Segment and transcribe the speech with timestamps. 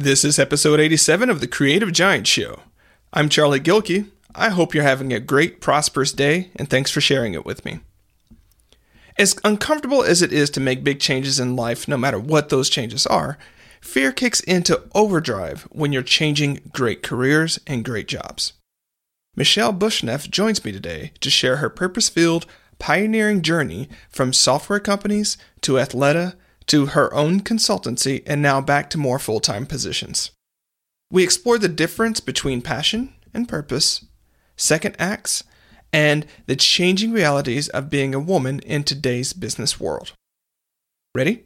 [0.00, 2.60] This is episode 87 of the Creative Giant Show.
[3.12, 4.08] I'm Charlie Gilkey.
[4.32, 7.80] I hope you're having a great, prosperous day, and thanks for sharing it with me.
[9.18, 12.70] As uncomfortable as it is to make big changes in life, no matter what those
[12.70, 13.38] changes are,
[13.80, 18.52] fear kicks into overdrive when you're changing great careers and great jobs.
[19.34, 22.46] Michelle Bushneff joins me today to share her purpose filled,
[22.78, 26.36] pioneering journey from software companies to Athleta
[26.68, 30.30] to her own consultancy and now back to more full time positions.
[31.10, 34.04] We explore the difference between passion and purpose,
[34.56, 35.42] second acts,
[35.92, 40.12] and the changing realities of being a woman in today's business world.
[41.14, 41.44] Ready?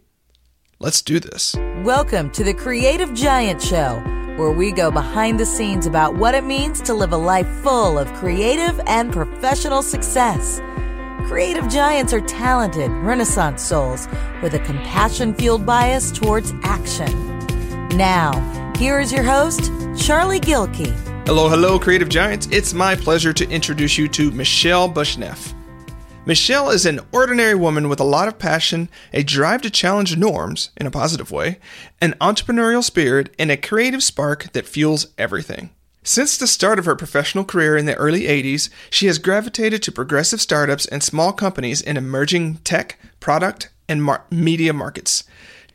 [0.81, 1.55] Let's do this.
[1.85, 4.03] Welcome to the Creative Giant Show,
[4.37, 7.97] where we go behind the scenes about what it means to live a life full
[7.97, 10.61] of creative and professional success.
[11.27, 14.09] Creative giants are talented, renaissance souls
[14.43, 17.39] with a compassion fueled bias towards action.
[17.97, 18.33] Now,
[18.77, 20.91] here is your host, Charlie Gilkey.
[21.27, 22.49] Hello, hello, Creative Giants.
[22.51, 25.55] It's my pleasure to introduce you to Michelle Bushneff.
[26.27, 30.71] Michelle is an ordinary woman with a lot of passion, a drive to challenge norms
[30.77, 31.59] in a positive way,
[32.01, 35.71] an entrepreneurial spirit, and a creative spark that fuels everything.
[36.05, 39.93] Since the start of her professional career in the early 80s, she has gravitated to
[39.93, 45.23] progressive startups and small companies in emerging tech, product, and mar- media markets.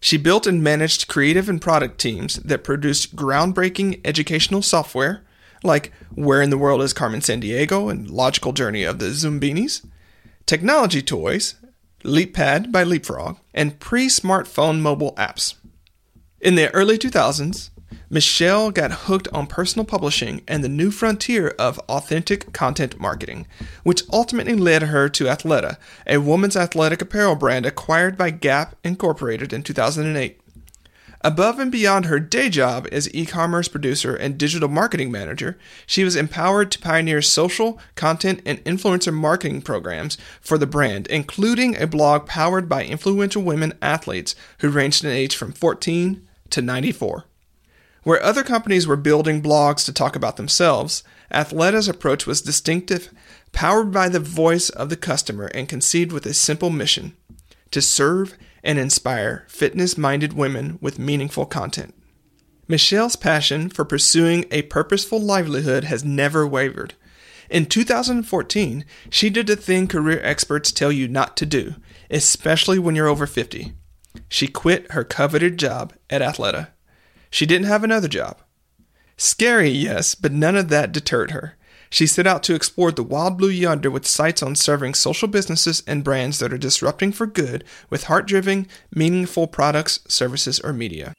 [0.01, 5.23] She built and managed creative and product teams that produced groundbreaking educational software,
[5.63, 9.85] like Where in the World is Carmen Sandiego and Logical Journey of the Zoombinis,
[10.45, 11.55] technology toys,
[12.03, 15.55] LeapPad by Leapfrog, and pre smartphone mobile apps.
[16.41, 17.69] In the early 2000s,
[18.09, 23.45] Michelle got hooked on personal publishing and the new frontier of authentic content marketing,
[23.83, 29.51] which ultimately led her to Athleta, a woman's athletic apparel brand acquired by Gap Incorporated
[29.51, 30.39] in 2008.
[31.21, 36.05] Above and beyond her day job as e commerce producer and digital marketing manager, she
[36.05, 41.87] was empowered to pioneer social, content, and influencer marketing programs for the brand, including a
[41.87, 47.25] blog powered by influential women athletes who ranged in age from 14 to 94.
[48.07, 53.09] Where other companies were building blogs to talk about themselves, Athleta's approach was distinctive,
[53.51, 57.17] powered by the voice of the customer, and conceived with a simple mission
[57.71, 61.93] to serve and inspire fitness minded women with meaningful content.
[62.69, 66.93] Michelle's passion for pursuing a purposeful livelihood has never wavered.
[67.49, 71.75] In 2014, she did the thing career experts tell you not to do,
[72.09, 73.73] especially when you're over 50.
[74.29, 76.69] She quit her coveted job at Athleta.
[77.29, 78.37] She didn't have another job.
[79.17, 81.57] Scary, yes, but none of that deterred her.
[81.89, 85.81] She set out to explore the wild blue yonder with sights on serving social businesses
[85.87, 91.13] and brands that are disrupting for good with heart driven, meaningful products, services, or media.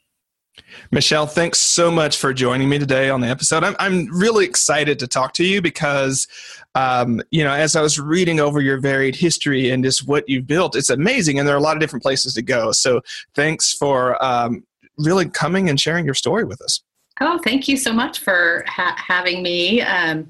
[0.91, 3.63] Michelle, thanks so much for joining me today on the episode.
[3.63, 6.27] I'm, I'm really excited to talk to you because,
[6.75, 10.47] um, you know, as I was reading over your varied history and just what you've
[10.47, 11.39] built, it's amazing.
[11.39, 12.71] And there are a lot of different places to go.
[12.71, 13.01] So
[13.35, 14.63] thanks for um,
[14.99, 16.81] really coming and sharing your story with us.
[17.21, 19.81] Oh, thank you so much for ha- having me.
[19.81, 20.27] Um,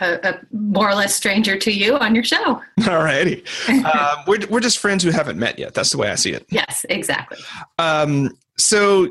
[0.00, 2.62] a, a, more or less stranger to you on your show.
[2.88, 3.44] All righty.
[3.68, 5.74] um, we're, we're just friends who haven't met yet.
[5.74, 6.46] That's the way I see it.
[6.48, 7.38] Yes, exactly.
[7.78, 9.10] Um, so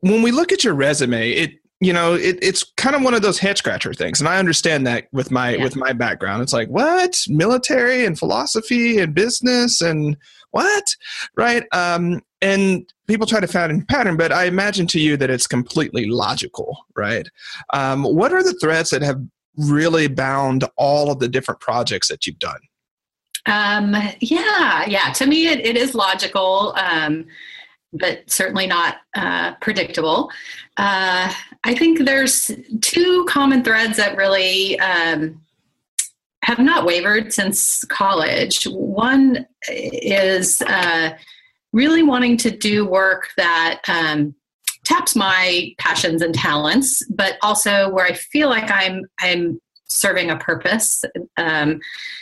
[0.00, 3.22] when we look at your resume, it you know it, it's kind of one of
[3.22, 5.64] those head scratcher things and i understand that with my yeah.
[5.64, 10.16] with my background it's like what military and philosophy and business and
[10.52, 10.96] what
[11.36, 15.28] right um and people try to find a pattern, but I imagine to you that
[15.28, 17.28] it's completely logical, right?
[17.74, 19.20] Um, what are the threads that have
[19.56, 22.60] really bound all of the different projects that you've done?
[23.44, 25.12] Um, yeah, yeah.
[25.12, 27.26] To me, it, it is logical, um,
[27.92, 30.30] but certainly not uh, predictable.
[30.78, 31.30] Uh,
[31.64, 35.41] I think there's two common threads that really um,
[36.42, 38.64] have not wavered since college.
[38.64, 41.10] One is uh,
[41.72, 44.34] really wanting to do work that um,
[44.84, 50.38] taps my passions and talents, but also where I feel like I'm I'm serving a
[50.38, 51.04] purpose.
[51.36, 51.78] Um,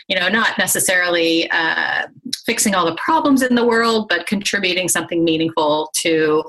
[0.08, 2.06] you know, not necessarily uh,
[2.44, 6.44] fixing all the problems in the world, but contributing something meaningful to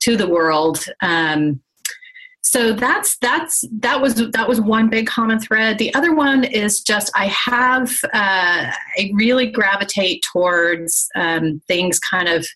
[0.00, 0.84] to the world.
[1.02, 1.60] Um,
[2.44, 6.80] so that's that's that was that was one big common thread the other one is
[6.80, 12.46] just i have uh, i really gravitate towards um, things kind of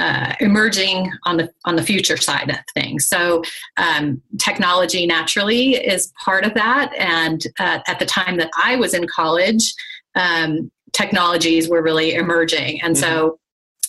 [0.00, 3.06] uh, emerging on the on the future side of things.
[3.06, 3.42] So
[3.76, 6.90] um, technology naturally is part of that.
[6.96, 9.74] And uh, at the time that I was in college,
[10.14, 13.04] um, technologies were really emerging, and mm-hmm.
[13.04, 13.38] so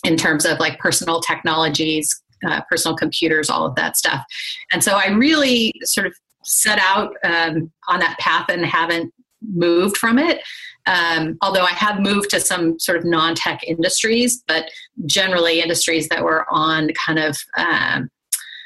[0.04, 4.24] in terms of like personal technologies, uh, personal computers, all of that stuff.
[4.72, 9.12] And so I really sort of set out um, on that path and haven't
[9.54, 10.40] moved from it.
[10.86, 14.70] Um, although I have moved to some sort of non tech industries, but
[15.06, 18.10] generally industries that were on kind of um,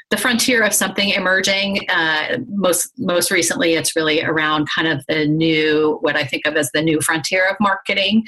[0.09, 1.81] the frontier of something emerging.
[1.89, 6.55] Uh, most most recently, it's really around kind of the new what I think of
[6.55, 8.23] as the new frontier of marketing.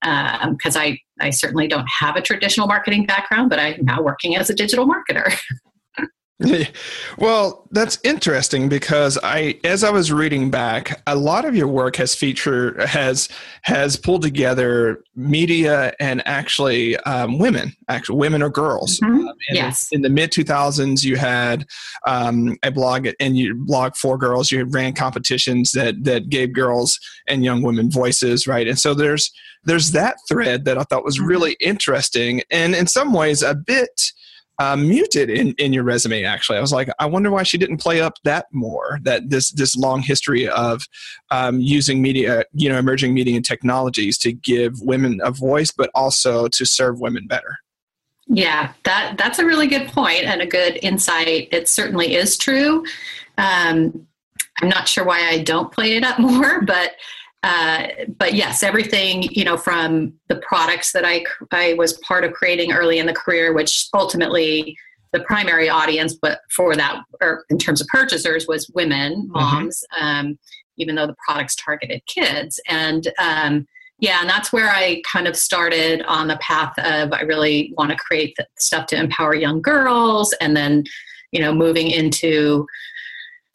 [0.00, 4.36] Because um, I I certainly don't have a traditional marketing background, but I'm now working
[4.36, 5.32] as a digital marketer.
[7.18, 11.96] well, that's interesting because I, as I was reading back, a lot of your work
[11.96, 13.28] has featured has
[13.62, 19.00] has pulled together media and actually um, women, actually women or girls.
[19.00, 19.26] Mm-hmm.
[19.26, 19.88] Um, yes.
[19.90, 21.66] In the mid two thousands, you had
[22.06, 24.52] um, a blog and you blog for girls.
[24.52, 28.68] You ran competitions that that gave girls and young women voices, right?
[28.68, 29.32] And so there's
[29.64, 31.26] there's that thread that I thought was mm-hmm.
[31.26, 34.12] really interesting, and in some ways a bit
[34.58, 36.58] uh, muted in, in your resume actually.
[36.58, 39.76] I was like i wonder why she didn't play up that more that this this
[39.76, 40.82] long history of
[41.30, 45.90] um, using media you know emerging media and technologies to give women a voice but
[45.94, 47.58] also to serve women better.
[48.26, 51.48] Yeah that that's a really good point and a good insight.
[51.52, 52.84] It certainly is true.
[53.38, 54.06] Um,
[54.60, 56.92] i'm not sure why i don't play it up more but
[57.42, 57.86] uh,
[58.18, 62.72] but yes, everything you know from the products that I I was part of creating
[62.72, 64.76] early in the career, which ultimately
[65.12, 69.32] the primary audience, but for that or in terms of purchasers was women, mm-hmm.
[69.32, 70.04] moms, mm-hmm.
[70.04, 70.38] um,
[70.76, 72.60] even though the products targeted kids.
[72.68, 73.66] And um,
[74.00, 77.90] yeah, and that's where I kind of started on the path of I really want
[77.90, 80.84] to create stuff to empower young girls, and then
[81.32, 82.66] you know moving into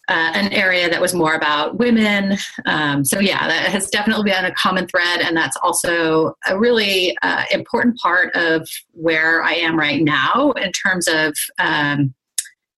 [0.10, 2.38] uh, an area that was more about women.
[2.66, 7.18] Um, so, yeah, that has definitely been a common thread, and that's also a really
[7.22, 12.14] uh, important part of where I am right now in terms of um,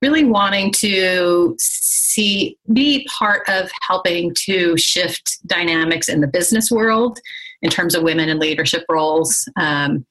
[0.01, 7.19] really wanting to see, be part of helping to shift dynamics in the business world
[7.61, 9.49] in terms of women in leadership roles.
[9.59, 10.05] Um,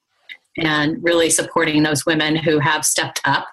[0.57, 3.47] and really supporting those women who have stepped up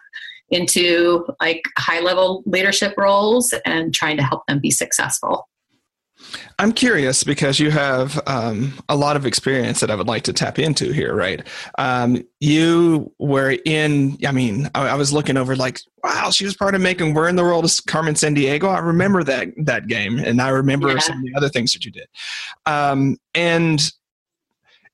[0.52, 5.48] into like high level leadership roles and trying to help them be successful.
[6.58, 10.32] I'm curious because you have um, a lot of experience that I would like to
[10.32, 11.46] tap into here, right?
[11.78, 16.56] Um, you were in, I mean, I, I, was looking over like, wow, she was
[16.56, 18.68] part of making Where in the World of Carmen Sandiego.
[18.68, 20.98] I remember that that game, and I remember yeah.
[20.98, 22.06] some of the other things that you did.
[22.66, 23.82] Um, and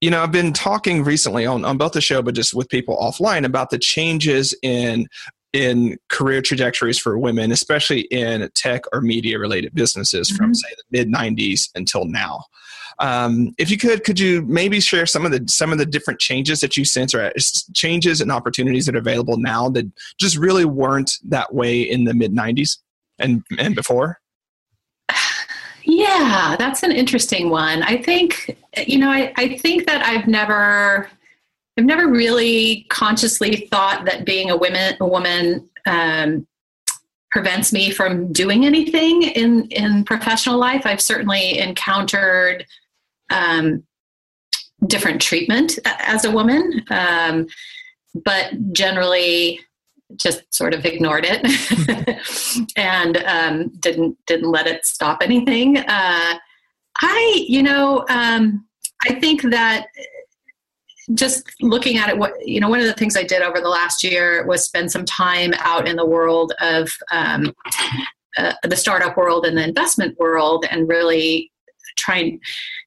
[0.00, 2.96] you know, I've been talking recently on, on both the show, but just with people
[2.96, 5.08] offline about the changes in
[5.52, 10.36] in career trajectories for women, especially in tech or media related businesses mm-hmm.
[10.36, 12.44] from say the mid 90s until now.
[13.00, 16.18] Um, if you could, could you maybe share some of the some of the different
[16.18, 17.32] changes that you sense or
[17.74, 19.86] changes and opportunities that are available now that
[20.18, 22.78] just really weren't that way in the mid 90s
[23.18, 24.18] and and before?
[25.84, 27.82] Yeah, that's an interesting one.
[27.82, 31.08] I think, you know, I, I think that I've never
[31.78, 36.44] I've never really consciously thought that being a woman a woman um,
[37.30, 40.82] prevents me from doing anything in in professional life.
[40.84, 42.66] I've certainly encountered
[43.30, 43.84] um,
[44.88, 47.46] different treatment as a woman, um,
[48.25, 49.60] but generally
[50.16, 55.78] just sort of ignored it and um, didn't didn't let it stop anything.
[55.78, 56.38] Uh,
[57.00, 58.66] I, you know, um,
[59.08, 59.87] I think that
[61.14, 63.68] just looking at it what you know one of the things i did over the
[63.68, 67.52] last year was spend some time out in the world of um,
[68.36, 71.50] uh, the startup world and the investment world and really
[71.98, 72.40] trying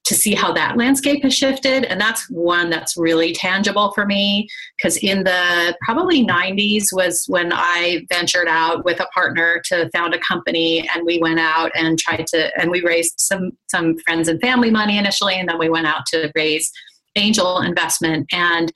[0.05, 1.85] to see how that landscape has shifted.
[1.85, 4.47] And that's one that's really tangible for me
[4.77, 10.13] because in the probably 90s was when i ventured out with a partner to found
[10.13, 14.27] a company and we went out and tried to and we raised some some friends
[14.27, 16.71] and family money initially and then we went out to raise
[17.15, 18.27] angel investment.
[18.31, 18.71] And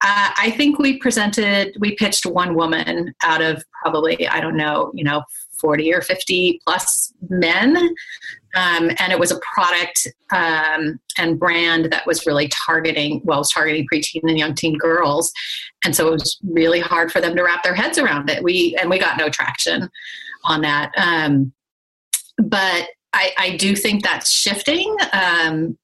[0.00, 4.90] uh, I think we presented, we pitched one woman out of probably, I don't know,
[4.94, 5.22] you know,
[5.60, 7.76] 40 or 50 plus men.
[8.54, 13.50] Um, and it was a product um, and brand that was really targeting, well, was
[13.50, 15.32] targeting preteen and young teen girls.
[15.84, 18.42] And so it was really hard for them to wrap their heads around it.
[18.42, 19.88] We, and we got no traction
[20.44, 20.92] on that.
[20.98, 21.52] Um,
[22.36, 24.96] but I, I, do think that's shifting.
[25.12, 25.78] Um,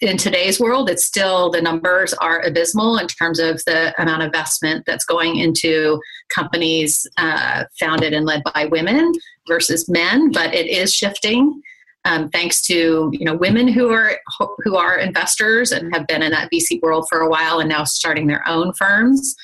[0.00, 4.26] in today's world, it's still the numbers are abysmal in terms of the amount of
[4.26, 9.12] investment that's going into companies uh, founded and led by women
[9.48, 10.30] versus men.
[10.30, 11.62] But it is shifting,
[12.04, 14.18] um, thanks to you know women who are
[14.64, 17.84] who are investors and have been in that VC world for a while and now
[17.84, 19.34] starting their own firms.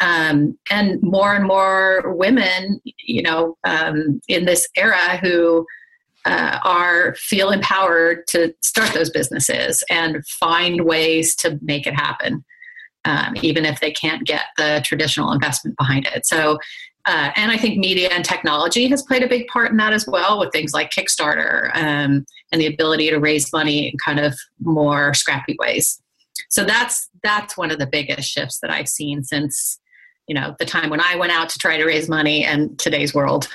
[0.00, 5.66] Um, and more and more women, you know, um, in this era who
[6.24, 12.44] uh, are feel empowered to start those businesses and find ways to make it happen,
[13.04, 16.26] um, even if they can't get the traditional investment behind it.
[16.26, 16.58] So,
[17.06, 20.06] uh, and I think media and technology has played a big part in that as
[20.06, 24.38] well, with things like Kickstarter um, and the ability to raise money in kind of
[24.60, 26.00] more scrappy ways.
[26.50, 29.78] So that's that's one of the biggest shifts that I've seen since
[30.26, 33.14] you know the time when I went out to try to raise money and today's
[33.14, 33.48] world.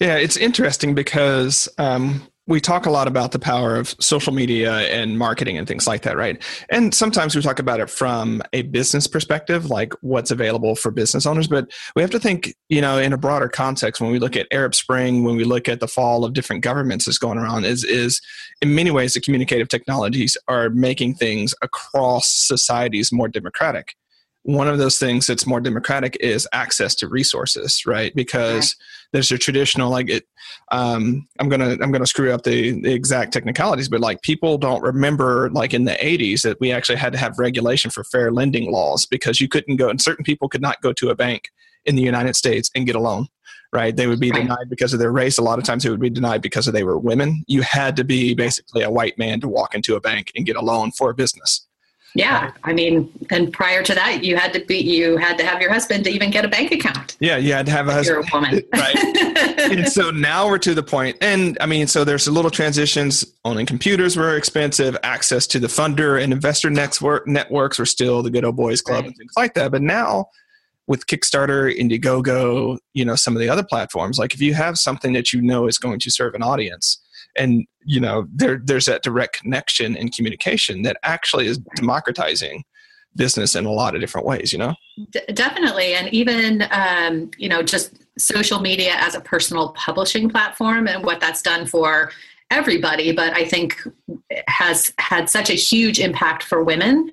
[0.00, 4.72] Yeah, it's interesting because um, we talk a lot about the power of social media
[4.72, 6.42] and marketing and things like that, right?
[6.70, 11.26] And sometimes we talk about it from a business perspective, like what's available for business
[11.26, 11.48] owners.
[11.48, 14.48] But we have to think, you know, in a broader context when we look at
[14.50, 17.84] Arab Spring, when we look at the fall of different governments that's going around, is
[17.84, 18.22] is
[18.62, 23.94] in many ways the communicative technologies are making things across societies more democratic
[24.42, 28.14] one of those things that's more democratic is access to resources right?
[28.14, 28.76] Because
[29.12, 30.26] there's a traditional like it
[30.72, 34.82] um, i'm gonna i'm gonna screw up the, the exact technicalities but like people don't
[34.82, 38.70] remember like in the 80s that we actually had to have regulation for fair lending
[38.70, 41.50] laws because you couldn't go and certain people could not go to a bank
[41.84, 43.26] in the united states and get a loan
[43.72, 43.94] right?
[43.94, 44.42] They would be right.
[44.42, 45.38] denied because of their race.
[45.38, 47.44] A lot of times it would be denied because of they were women.
[47.46, 50.56] You had to be basically a white man to walk into a bank and get
[50.56, 51.68] a loan for a business
[52.14, 55.60] yeah, I mean, and prior to that, you had to be you had to have
[55.60, 57.16] your husband to even get a bank account.
[57.20, 58.26] Yeah, you had to have a husband.
[58.32, 59.70] You're a woman, right?
[59.70, 63.24] and so now we're to the point, and I mean, so there's a little transitions.
[63.44, 64.96] Owning computers were expensive.
[65.04, 69.00] Access to the funder and investor network networks were still the good old boys club
[69.00, 69.06] right.
[69.06, 69.70] and things like that.
[69.70, 70.26] But now,
[70.88, 75.12] with Kickstarter, Indiegogo, you know, some of the other platforms, like if you have something
[75.12, 76.98] that you know is going to serve an audience
[77.40, 82.62] and you know there there's that direct connection and communication that actually is democratizing
[83.16, 84.74] business in a lot of different ways you know?
[85.10, 85.94] D- definitely.
[85.94, 91.20] And even um, you know just social media as a personal publishing platform and what
[91.20, 92.12] that's done for
[92.50, 93.80] everybody but i think
[94.48, 97.08] has had such a huge impact for women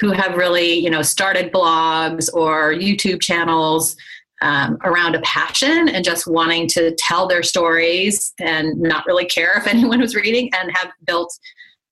[0.00, 3.96] who have really you know started blogs or youtube channels
[4.42, 9.56] um, around a passion and just wanting to tell their stories and not really care
[9.56, 11.38] if anyone was reading and have built,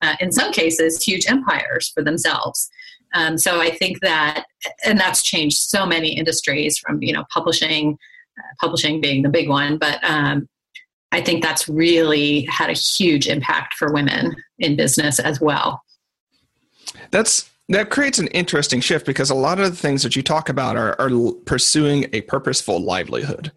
[0.01, 2.69] uh, in some cases, huge empires for themselves.
[3.13, 4.45] Um, so I think that,
[4.85, 7.97] and that's changed so many industries from you know publishing,
[8.37, 10.47] uh, publishing being the big one, but um,
[11.11, 15.81] I think that's really had a huge impact for women in business as well.
[17.11, 20.49] That's that creates an interesting shift because a lot of the things that you talk
[20.49, 23.51] about are, are pursuing a purposeful livelihood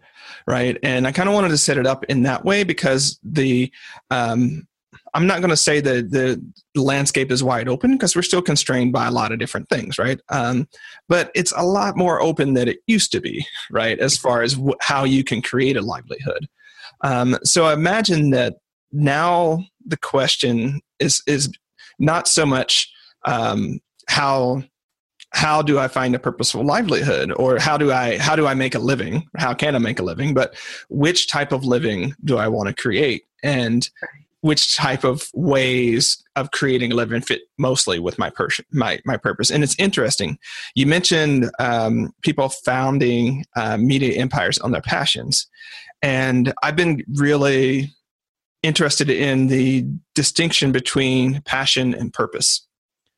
[0.47, 0.77] right?
[0.83, 3.71] And i kind of wanted to set it up in that way because the
[4.09, 4.67] um,
[5.13, 6.41] i'm not going to say that the
[6.75, 10.19] landscape is wide open because we're still constrained by a lot of different things right?
[10.29, 10.67] Um,
[11.07, 14.55] but it's a lot more open than it used to be right as far as
[14.55, 16.47] w- how you can create a livelihood.
[17.01, 18.55] Um, so I imagine that
[18.91, 21.51] now the question is is
[21.99, 22.91] not so much
[23.25, 24.63] um, how
[25.31, 28.75] how do I find a purposeful livelihood or how do I how do I make
[28.75, 29.27] a living?
[29.37, 30.33] How can I make a living?
[30.33, 30.55] But
[30.89, 33.25] which type of living do I want to create?
[33.41, 33.89] And
[34.43, 39.15] which type of ways of creating a living fit mostly with my person my my
[39.15, 40.37] purpose and it's interesting
[40.75, 45.47] you mentioned um, people founding uh, media empires on their passions
[46.01, 47.89] and i've been really
[48.63, 52.67] interested in the distinction between passion and purpose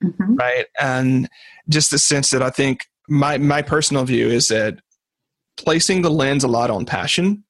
[0.04, 0.36] mm-hmm.
[0.36, 0.66] right?
[0.80, 1.30] And
[1.70, 4.80] just the sense that I think my my personal view is that
[5.58, 7.44] placing the lens a lot on passion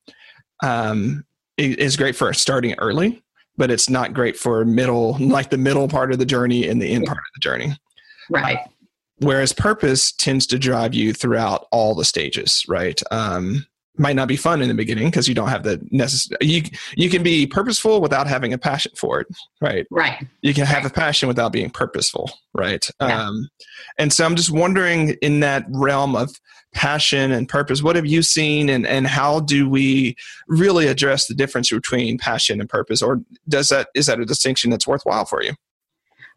[0.64, 1.26] um,
[1.58, 3.24] is great for starting early,
[3.58, 6.88] but it's not great for middle, like the middle part of the journey and the
[6.88, 7.78] end part of the journey.
[8.30, 8.58] Right.
[8.58, 8.68] Uh,
[9.20, 13.02] whereas purpose tends to drive you throughout all the stages, right?
[13.12, 13.66] Um,
[13.98, 16.64] might not be fun in the beginning because you don't have the necessary you
[16.96, 19.28] you can be purposeful without having a passion for it
[19.62, 19.88] right?
[19.90, 20.26] Right.
[20.42, 20.92] You can have right.
[20.92, 22.88] a passion without being purposeful right?
[23.02, 23.28] Yeah.
[23.28, 23.50] um,
[23.98, 26.32] and so i'm just wondering in that realm of
[26.74, 30.16] passion and purpose what have you seen and and how do we
[30.48, 33.02] really address the difference between passion and purpose?
[33.02, 35.54] Or does that is that a distinction that's worthwhile for you?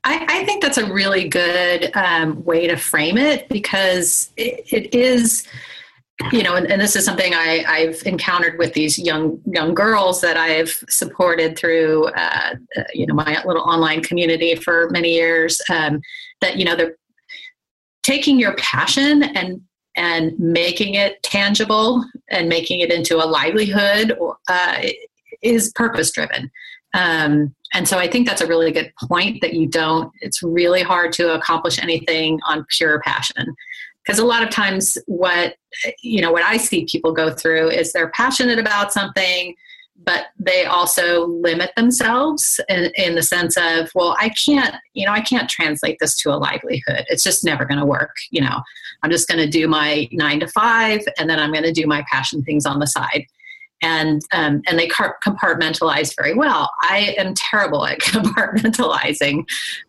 [0.05, 4.95] I, I think that's a really good um, way to frame it because it, it
[4.95, 5.45] is
[6.33, 10.21] you know, and, and, this is something I, I've encountered with these young young girls
[10.21, 12.55] that I've supported through, uh,
[12.93, 15.61] you know, my little online community for many years.
[15.71, 16.01] Um,
[16.41, 16.97] that you know, they're
[18.03, 19.61] taking your passion and
[19.97, 24.17] and making it tangible and making it into a livelihood
[24.49, 24.83] uh,
[25.43, 26.51] is purpose driven.
[26.95, 30.11] Um, and so I think that's a really good point that you don't.
[30.21, 33.55] It's really hard to accomplish anything on pure passion
[34.09, 35.57] because a lot of times what
[36.03, 39.55] you know what i see people go through is they're passionate about something
[40.05, 45.13] but they also limit themselves in, in the sense of well i can't you know
[45.13, 47.05] i can't translate this to a livelihood.
[47.09, 48.63] It's just never going to work you know.
[49.03, 51.87] I'm just going to do my nine to five and then i'm going to do
[51.87, 53.27] my passion things on the side
[53.83, 56.71] and um, and they compartmentalize very well.
[56.81, 59.45] I am terrible at compartmentalizing,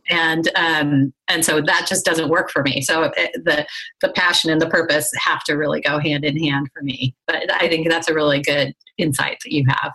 [0.09, 2.81] and um, and so that just doesn't work for me.
[2.81, 3.67] So it, eh, the
[4.01, 7.15] the passion and the purpose have to really go hand in hand for me.
[7.27, 9.91] But I think that's a really good insight that you have.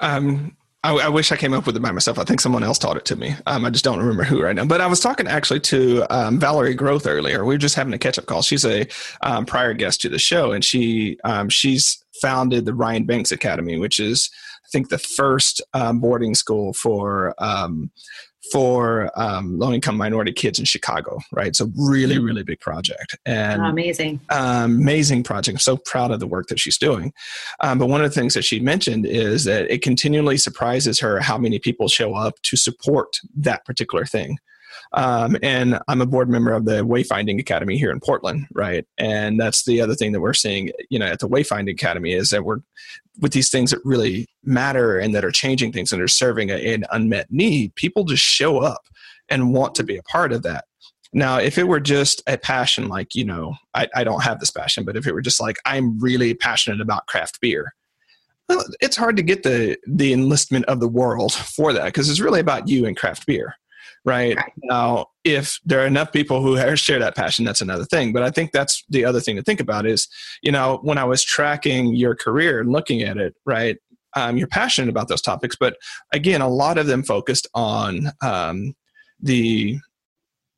[0.00, 2.18] Um, I, I, wish I came up with it by myself.
[2.18, 3.34] I think someone else taught it to me.
[3.46, 4.66] Um, I just don't remember who right now.
[4.66, 7.44] But I was talking actually to um, Valerie Growth earlier.
[7.44, 8.42] We were just having a catch up call.
[8.42, 8.86] She's a
[9.22, 13.78] um, prior guest to the show, and she um, she's founded the Ryan Banks Academy,
[13.78, 14.30] which is
[14.64, 17.90] I think the first um, boarding school for um,
[18.50, 21.54] for um, low income minority kids in Chicago, right?
[21.54, 22.24] So really, mm-hmm.
[22.24, 25.54] really big project and oh, amazing, um, amazing project.
[25.56, 27.12] I'm so proud of the work that she's doing.
[27.60, 31.20] Um, but one of the things that she mentioned is that it continually surprises her
[31.20, 34.38] how many people show up to support that particular thing.
[34.94, 38.86] Um, and I'm a board member of the Wayfinding Academy here in Portland, right?
[38.96, 42.30] And that's the other thing that we're seeing, you know, at the Wayfinding Academy is
[42.30, 42.58] that we're
[43.20, 46.74] with these things that really matter and that are changing things and are serving a,
[46.74, 47.74] an unmet need.
[47.74, 48.86] People just show up
[49.28, 50.64] and want to be a part of that.
[51.12, 54.50] Now, if it were just a passion, like, you know, I, I don't have this
[54.50, 57.74] passion, but if it were just like, I'm really passionate about craft beer,
[58.48, 62.20] well, it's hard to get the the enlistment of the world for that because it's
[62.20, 63.56] really about you and craft beer
[64.04, 64.36] right?
[64.36, 64.52] right?
[64.62, 68.12] Now, if there are enough people who share that passion, that's another thing.
[68.12, 70.08] But I think that's the other thing to think about is,
[70.42, 73.78] you know, when I was tracking your career and looking at it, right?
[74.16, 75.76] Um, you're passionate about those topics, but
[76.12, 78.74] again, a lot of them focused on um,
[79.20, 79.78] the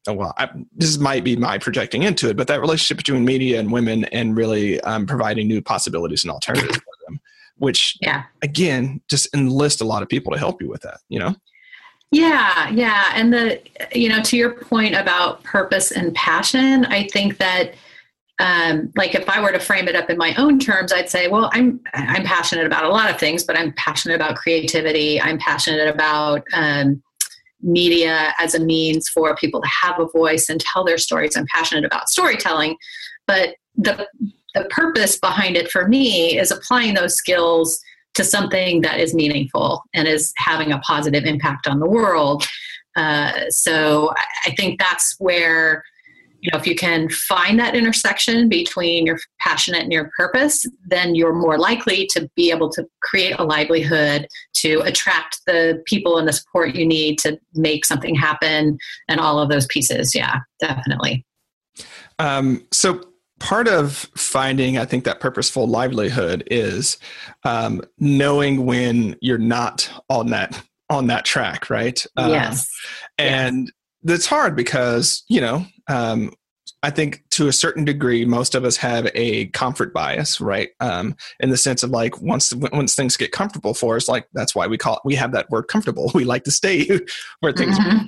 [0.08, 3.58] oh, well, I, this might be my projecting into it, but that relationship between media
[3.58, 7.18] and women and really um, providing new possibilities and alternatives for them,
[7.56, 8.24] which, yeah.
[8.42, 11.34] again, just enlist a lot of people to help you with that, you know?
[12.12, 13.12] Yeah, yeah.
[13.14, 13.60] And the,
[13.92, 17.74] you know, to your point about purpose and passion, I think that,
[18.38, 21.28] um, like if I were to frame it up in my own terms, I'd say,
[21.28, 25.20] well, I'm, I'm passionate about a lot of things, but I'm passionate about creativity.
[25.20, 27.02] I'm passionate about, um,
[27.62, 31.36] media as a means for people to have a voice and tell their stories.
[31.36, 32.76] I'm passionate about storytelling,
[33.26, 34.06] but the,
[34.54, 37.80] the purpose behind it for me is applying those skills
[38.16, 42.44] to something that is meaningful and is having a positive impact on the world.
[42.96, 44.12] Uh, so
[44.44, 45.84] I think that's where
[46.40, 51.14] you know if you can find that intersection between your passionate and your purpose then
[51.14, 56.28] you're more likely to be able to create a livelihood to attract the people and
[56.28, 61.24] the support you need to make something happen and all of those pieces yeah definitely
[62.18, 63.00] um, so
[63.38, 66.98] part of finding i think that purposeful livelihood is
[67.44, 72.04] um, knowing when you're not on that on that track right?
[72.16, 72.70] Um, yes.
[73.18, 73.72] And
[74.02, 76.32] that's hard because you know um,
[76.82, 80.70] i think to a certain degree most of us have a comfort bias right?
[80.80, 84.54] Um, in the sense of like once once things get comfortable for us like that's
[84.54, 86.10] why we call it, we have that word comfortable.
[86.14, 86.88] We like to stay
[87.40, 88.06] where things mm-hmm.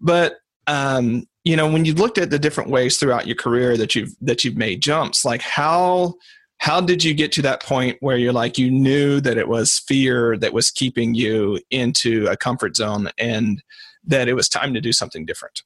[0.00, 0.36] but
[0.68, 4.14] um, you know when you looked at the different ways throughout your career that you've
[4.20, 6.12] that you've made jumps like how
[6.58, 9.78] how did you get to that point where you're like you knew that it was
[9.78, 13.62] fear that was keeping you into a comfort zone and
[14.04, 15.62] that it was time to do something different?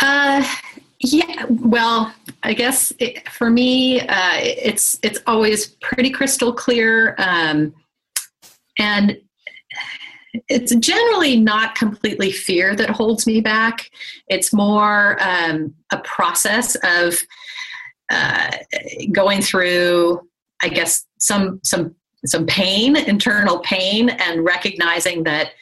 [0.00, 0.46] Uh
[1.02, 7.72] yeah well i guess it, for me uh, it's it's always pretty crystal clear um,
[8.78, 9.18] and
[10.48, 13.90] it's generally not completely fear that holds me back.
[14.28, 17.16] It's more um, a process of
[18.10, 18.50] uh,
[19.12, 20.20] going through,
[20.62, 21.94] I guess, some some
[22.26, 25.52] some pain, internal pain, and recognizing that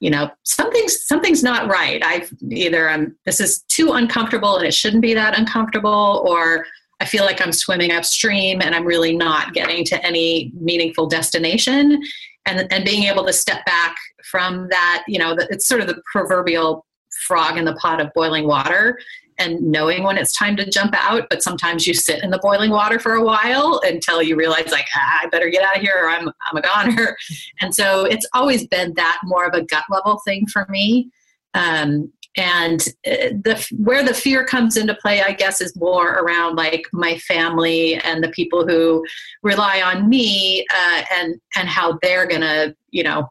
[0.00, 2.04] you know something's something's not right.
[2.04, 6.66] I've either I'm this is too uncomfortable and it shouldn't be that uncomfortable, or
[7.00, 12.02] I feel like I'm swimming upstream and I'm really not getting to any meaningful destination
[12.46, 16.00] and and being able to step back from that you know it's sort of the
[16.10, 16.84] proverbial
[17.26, 18.98] frog in the pot of boiling water
[19.38, 22.70] and knowing when it's time to jump out but sometimes you sit in the boiling
[22.70, 25.94] water for a while until you realize like ah, i better get out of here
[26.02, 27.16] or i'm i'm a goner.
[27.60, 31.10] And so it's always been that more of a gut level thing for me.
[31.54, 36.56] Um, and uh, the where the fear comes into play i guess is more around
[36.56, 39.04] like my family and the people who
[39.42, 43.28] rely on me uh, and and how they're gonna you know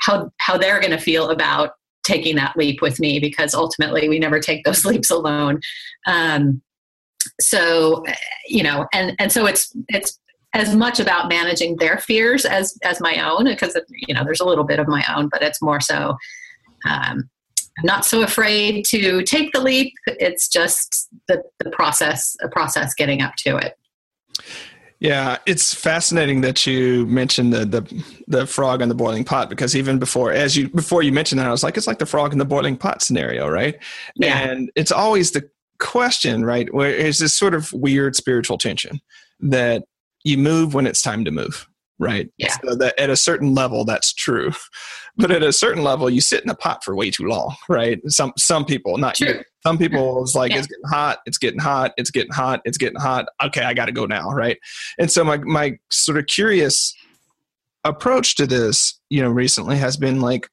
[0.00, 1.72] how how they're gonna feel about
[2.08, 5.60] taking that leap with me because ultimately we never take those leaps alone.
[6.06, 6.62] Um,
[7.40, 8.04] so
[8.46, 10.18] you know and and so it's it's
[10.54, 14.44] as much about managing their fears as as my own because you know there's a
[14.44, 16.16] little bit of my own but it's more so
[16.88, 17.28] um,
[17.78, 19.94] I'm not so afraid to take the leap.
[20.06, 23.78] It's just the, the process, a process getting up to it.
[25.00, 29.76] Yeah, it's fascinating that you mentioned the, the the frog in the boiling pot because
[29.76, 32.32] even before as you before you mentioned that I was like it's like the frog
[32.32, 33.76] in the boiling pot scenario, right?
[34.16, 34.38] Yeah.
[34.40, 36.72] And it's always the question, right?
[36.74, 39.00] Where is this sort of weird spiritual tension
[39.38, 39.84] that
[40.24, 41.67] you move when it's time to move,
[41.98, 42.30] right?
[42.38, 42.54] Yeah.
[42.64, 44.52] So that at a certain level, that's true,
[45.16, 48.00] but at a certain level, you sit in a pot for way too long, right?
[48.10, 49.28] Some some people, not true.
[49.28, 49.42] you.
[49.66, 50.58] Some people, it's like yeah.
[50.58, 53.26] it's getting hot, it's getting hot, it's getting hot, it's getting hot.
[53.42, 54.58] Okay, I got to go now, right?
[54.98, 56.94] And so my my sort of curious
[57.84, 60.48] approach to this, you know, recently has been like,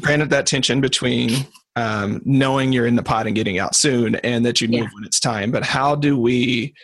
[0.00, 4.44] granted that tension between um, knowing you're in the pot and getting out soon, and
[4.44, 4.88] that you move yeah.
[4.94, 6.74] when it's time, but how do we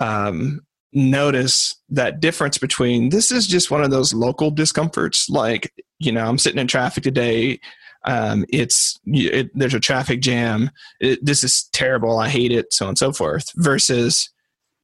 [0.00, 0.60] um,
[0.96, 5.28] notice that difference between this is just one of those local discomforts.
[5.28, 7.58] Like you know i'm sitting in traffic today
[8.04, 12.84] um, it's it, there's a traffic jam it, this is terrible i hate it so
[12.84, 14.28] on and so forth versus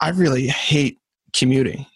[0.01, 0.98] i really hate
[1.33, 1.87] commuting.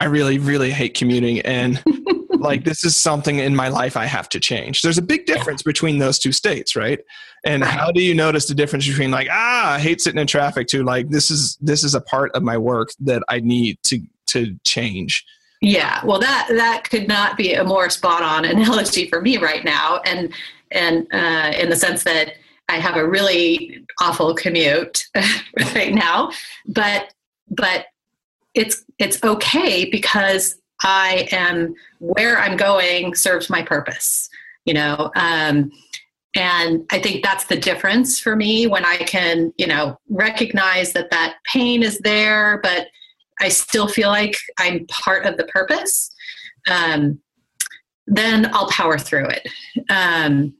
[0.00, 1.82] I really really hate commuting and
[2.44, 4.82] like this is something in my life I have to change.
[4.82, 7.00] There's a big difference between those two states, right?
[7.44, 10.68] And how do you notice the difference between like ah I hate sitting in traffic
[10.68, 14.00] to like this is this is a part of my work that I need to
[14.28, 15.24] to change.
[15.60, 19.64] Yeah, well that that could not be a more spot on analogy for me right
[19.64, 20.32] now, and
[20.70, 22.34] and uh, in the sense that
[22.68, 25.04] I have a really awful commute
[25.74, 26.32] right now,
[26.66, 27.12] but
[27.50, 27.86] but
[28.54, 34.28] it's it's okay because I am where I'm going serves my purpose,
[34.64, 35.10] you know.
[35.16, 35.72] Um,
[36.36, 41.10] and I think that's the difference for me when I can, you know, recognize that
[41.10, 42.88] that pain is there, but
[43.40, 46.12] I still feel like I'm part of the purpose.
[46.70, 47.20] Um,
[48.06, 49.48] then I'll power through it.
[49.90, 50.54] Um,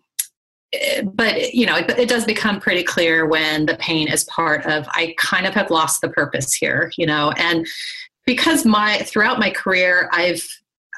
[1.04, 4.86] but you know, it, it, does become pretty clear when the pain is part of.
[4.88, 7.66] I kind of have lost the purpose here, you know, and
[8.26, 10.42] because my throughout my career I've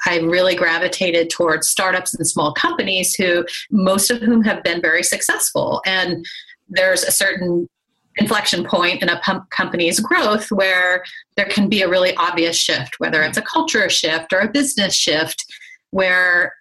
[0.05, 5.01] I really gravitated towards startups and small companies who most of whom have been very
[5.01, 5.81] successful.
[5.87, 6.23] And
[6.69, 7.67] there's a certain
[8.17, 11.03] inflection point in a company's growth where
[11.35, 14.95] there can be a really obvious shift whether it's a culture shift or a business
[14.95, 15.45] shift
[15.91, 16.51] where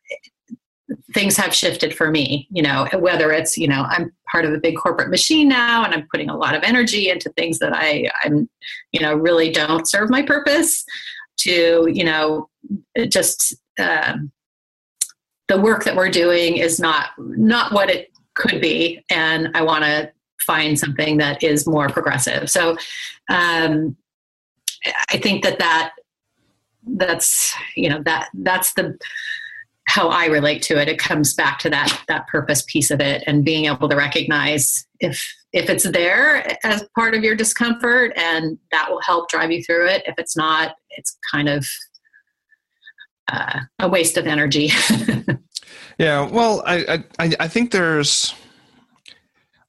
[1.12, 4.59] things have shifted for me you know whether it's you know i'm part of a
[4.59, 8.09] big corporate machine now and i'm putting a lot of energy into things that i
[8.22, 8.49] i'm
[8.92, 10.85] you know really don't serve my purpose
[11.37, 12.49] to you know
[13.09, 14.31] just um,
[15.49, 19.83] the work that we're doing is not not what it could be and i want
[19.83, 20.11] to
[20.46, 22.49] find something that is more progressive.
[22.49, 22.77] So
[23.29, 23.96] um,
[25.11, 25.92] i think that that
[26.87, 28.96] that's you know that that's the
[29.87, 33.22] how I relate to it, it comes back to that that purpose piece of it
[33.27, 38.59] and being able to recognize if if it's there as part of your discomfort and
[38.72, 40.03] that will help drive you through it.
[40.07, 41.66] If it's not, it's kind of
[43.33, 44.70] uh, a waste of energy.
[45.99, 48.35] yeah, well, I, I I think there's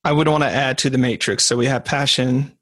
[0.04, 1.46] I would want to add to the matrix.
[1.46, 2.57] So we have passion,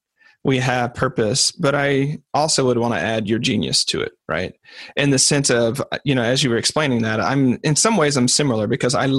[0.45, 4.53] we have purpose, but I also would want to add your genius to it, right?
[4.95, 8.15] In the sense of, you know, as you were explaining that, I'm in some ways
[8.15, 9.09] I'm similar because I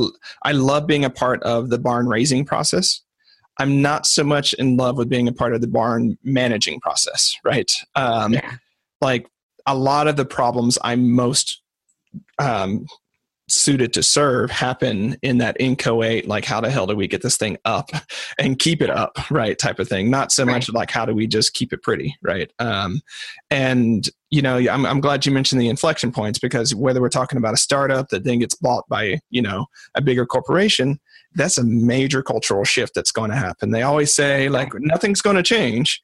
[0.45, 3.01] I love being a part of the barn raising process.
[3.59, 7.35] I'm not so much in love with being a part of the barn managing process,
[7.43, 7.73] right?
[7.97, 8.53] Um, yeah.
[9.01, 9.27] Like
[9.67, 11.61] a lot of the problems I'm most
[12.39, 12.87] um,
[13.49, 17.37] suited to serve happen in that inchoate like how the hell do we get this
[17.37, 17.91] thing up
[18.39, 20.11] and keep it up right type of thing.
[20.11, 20.55] Not so right.
[20.55, 22.51] much like how do we just keep it pretty right?
[22.59, 23.01] Um,
[23.51, 27.39] and you know I'm, I'm glad you mentioned the inflection points because whether we're talking
[27.39, 30.99] about a startup that then gets bought by you know a bigger corporation
[31.37, 33.71] that's a major cultural shift that's going to happen.
[33.71, 36.03] They always say like nothing's going to change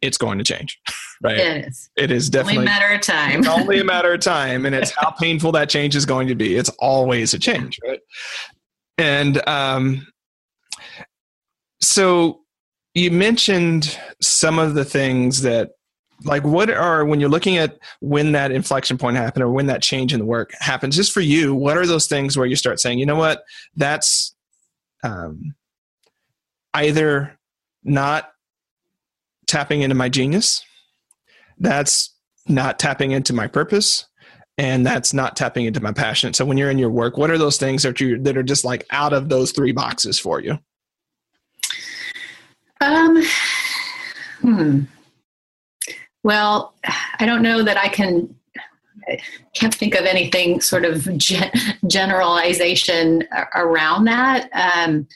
[0.00, 0.78] it's going to change,
[1.22, 1.38] right?
[1.38, 1.90] It is.
[1.96, 3.38] It is definitely only a matter of time.
[3.40, 6.34] it's only a matter of time, and it's how painful that change is going to
[6.34, 6.56] be.
[6.56, 8.00] It's always a change, right?
[8.96, 10.06] And um,
[11.80, 12.40] so
[12.94, 15.70] you mentioned some of the things that
[16.24, 19.82] like what are when you're looking at when that inflection point happened or when that
[19.82, 22.80] change in the work happens just for you what are those things where you start
[22.80, 23.44] saying you know what
[23.76, 24.34] that's
[25.04, 25.54] um,
[26.74, 27.38] either
[27.84, 28.32] not
[29.48, 30.64] tapping into my genius.
[31.58, 32.14] That's
[32.46, 34.06] not tapping into my purpose
[34.58, 36.34] and that's not tapping into my passion.
[36.34, 38.64] So when you're in your work, what are those things that you that are just
[38.64, 40.58] like out of those three boxes for you?
[42.80, 43.22] Um,
[44.40, 44.80] hmm.
[46.24, 46.74] Well,
[47.18, 48.34] I don't know that I can.
[49.08, 49.18] I
[49.54, 51.50] can't think of anything sort of gen-
[51.86, 54.50] generalization around that.
[54.52, 55.08] Um,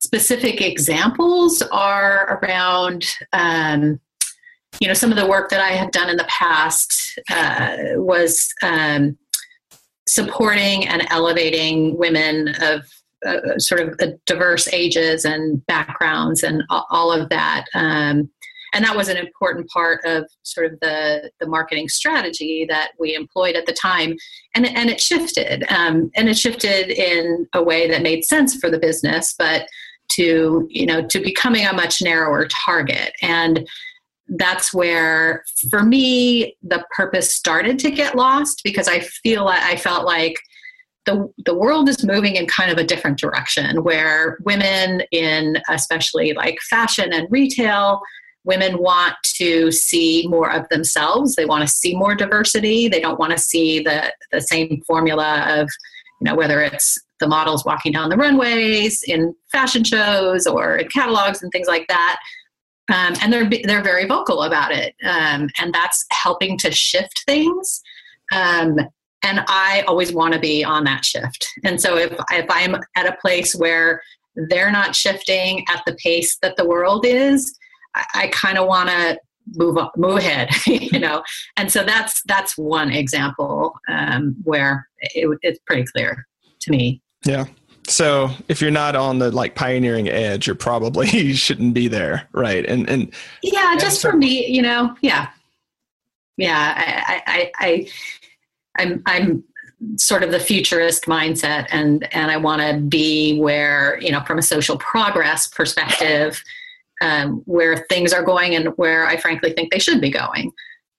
[0.00, 4.00] specific examples are around, um,
[4.80, 8.52] you know, some of the work that I have done in the past uh, was
[8.62, 9.16] um,
[10.08, 12.82] supporting and elevating women of
[13.26, 17.64] uh, sort of diverse ages and backgrounds and all of that.
[17.74, 18.30] Um,
[18.72, 23.14] and that was an important part of sort of the, the marketing strategy that we
[23.14, 24.16] employed at the time.
[24.54, 25.64] And, and it shifted.
[25.70, 29.66] Um, and it shifted in a way that made sense for the business, but
[30.10, 33.12] to, you know, to becoming a much narrower target.
[33.22, 33.66] And
[34.28, 39.76] that's where for me the purpose started to get lost because i feel like i
[39.76, 40.36] felt like
[41.04, 46.32] the, the world is moving in kind of a different direction where women in especially
[46.32, 48.00] like fashion and retail
[48.42, 53.20] women want to see more of themselves they want to see more diversity they don't
[53.20, 55.68] want to see the, the same formula of
[56.20, 60.88] you know whether it's the models walking down the runways in fashion shows or in
[60.88, 62.18] catalogs and things like that
[62.92, 67.82] um, and they're they're very vocal about it, um, and that's helping to shift things.
[68.32, 68.78] Um,
[69.22, 71.48] and I always want to be on that shift.
[71.64, 74.02] And so if if I'm at a place where
[74.48, 77.58] they're not shifting at the pace that the world is,
[77.94, 79.18] I, I kind of want to
[79.54, 81.24] move up, move ahead, you know.
[81.56, 86.24] And so that's that's one example um, where it, it's pretty clear
[86.60, 87.02] to me.
[87.26, 87.46] Yeah.
[87.88, 92.28] So if you're not on the like pioneering edge, you're probably you shouldn't be there,
[92.32, 92.64] right?
[92.66, 93.12] And and
[93.42, 95.28] yeah, and just so, for me, you know, yeah,
[96.36, 96.74] yeah.
[97.06, 97.88] I I I
[98.78, 99.44] I'm I'm
[99.96, 104.38] sort of the futurist mindset, and and I want to be where you know from
[104.38, 106.42] a social progress perspective,
[107.00, 110.52] um, where things are going and where I frankly think they should be going.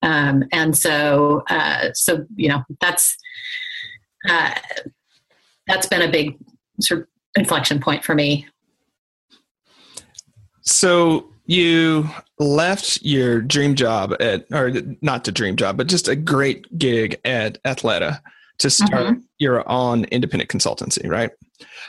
[0.04, 3.18] Um, and so uh, so you know that's.
[4.28, 4.56] Uh,
[5.68, 6.38] that's been a big
[6.80, 8.48] sort of inflection point for me.
[10.62, 16.16] So you left your dream job at, or not the dream job, but just a
[16.16, 18.20] great gig at Athleta
[18.60, 19.20] to start mm-hmm.
[19.38, 21.32] your own independent consultancy, right?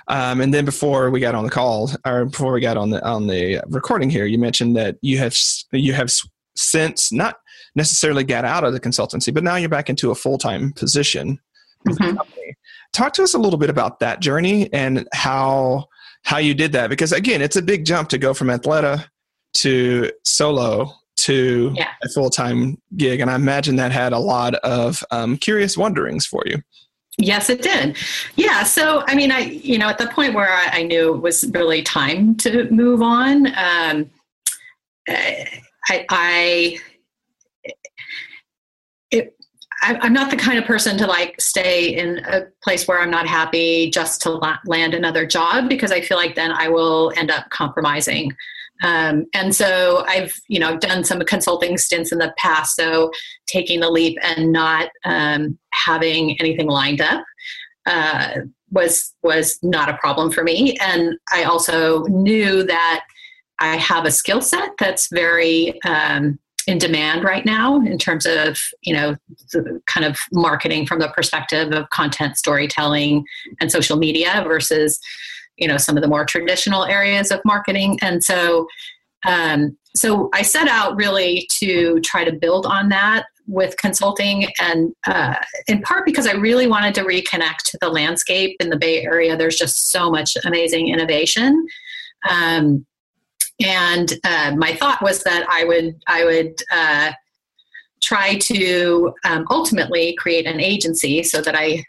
[0.07, 3.05] Um, and then before we got on the call, or before we got on the
[3.05, 5.37] on the recording here, you mentioned that you have
[5.73, 6.11] you have
[6.57, 7.37] since not
[7.75, 11.39] necessarily got out of the consultancy, but now you're back into a full time position
[11.85, 12.17] with mm-hmm.
[12.99, 15.87] Talk to us a little bit about that journey and how
[16.25, 19.05] how you did that because again, it's a big jump to go from Athleta
[19.55, 21.93] to solo to yeah.
[22.03, 26.27] a full time gig, and I imagine that had a lot of um, curious wonderings
[26.27, 26.61] for you.
[27.19, 27.97] Yes, it did.
[28.35, 28.65] Yeah.
[28.65, 31.49] So, I mean, I, you know, at the point where I, I knew it was
[31.55, 34.11] really time to move on, um,
[35.09, 36.79] I, I,
[39.83, 43.11] it, I'm not the kind of person to like stay in a place where I'm
[43.11, 47.31] not happy just to land another job because I feel like then I will end
[47.31, 48.35] up compromising.
[48.83, 52.77] Um, and so I've you know done some consulting stints in the past.
[52.77, 53.11] So
[53.47, 57.25] taking the leap and not um, having anything lined up
[57.87, 58.35] uh,
[58.71, 60.77] was was not a problem for me.
[60.81, 63.05] And I also knew that
[63.59, 66.39] I have a skill set that's very um,
[66.69, 69.17] in demand right now in terms of you know
[69.87, 73.25] kind of marketing from the perspective of content storytelling
[73.59, 75.01] and social media versus
[75.57, 77.99] you know some of the more traditional areas of marketing.
[78.03, 78.69] And so
[79.27, 84.93] um, so i set out really to try to build on that with consulting and
[85.07, 85.35] uh,
[85.67, 89.37] in part because i really wanted to reconnect to the landscape in the bay area.
[89.37, 91.67] There's just so much amazing innovation.
[92.29, 92.87] Um,
[93.65, 97.13] and uh, my thought was that I would I would uh,
[98.03, 101.85] try to um, ultimately create an agency so that I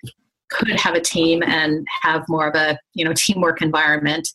[0.50, 4.28] could have a team and have more of a you know teamwork environment.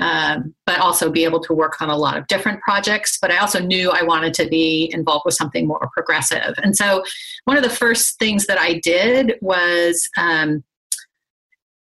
[0.00, 3.18] Um, but also be able to work on a lot of different projects.
[3.20, 6.54] But I also knew I wanted to be involved with something more progressive.
[6.62, 7.02] And so,
[7.46, 10.62] one of the first things that I did was um,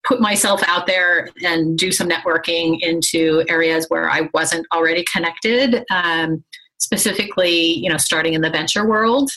[0.08, 5.84] put myself out there and do some networking into areas where I wasn't already connected.
[5.92, 6.44] Um,
[6.80, 9.30] specifically, you know, starting in the venture world.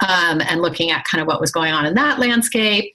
[0.00, 2.94] Um, and looking at kind of what was going on in that landscape.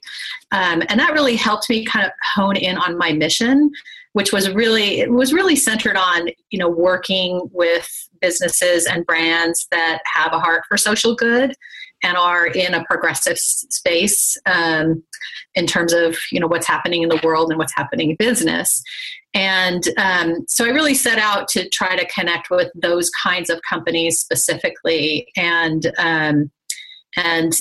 [0.50, 3.70] Um, and that really helped me kind of hone in on my mission,
[4.14, 7.88] which was really it was really centered on you know working with
[8.20, 11.54] businesses and brands that have a heart for social good
[12.02, 15.02] and are in a progressive space um,
[15.54, 18.82] in terms of you know what's happening in the world and what's happening in business
[19.34, 23.60] And um, so I really set out to try to connect with those kinds of
[23.68, 26.50] companies specifically, and um,
[27.16, 27.52] and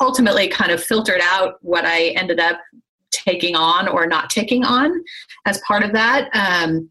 [0.00, 2.58] ultimately kind of filtered out what I ended up
[3.10, 4.92] taking on or not taking on
[5.46, 6.28] as part of that.
[6.34, 6.90] Um,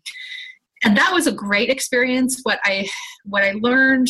[0.84, 2.42] and that was a great experience.
[2.44, 2.88] What I
[3.24, 4.10] what I learned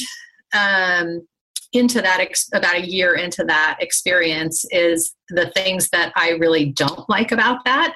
[0.54, 1.28] um,
[1.76, 6.66] into that ex- about a year into that experience is the things that I really
[6.66, 7.96] don't like about that.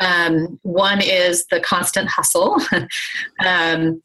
[0.00, 2.58] Um, one is the constant hustle.
[3.44, 4.02] um,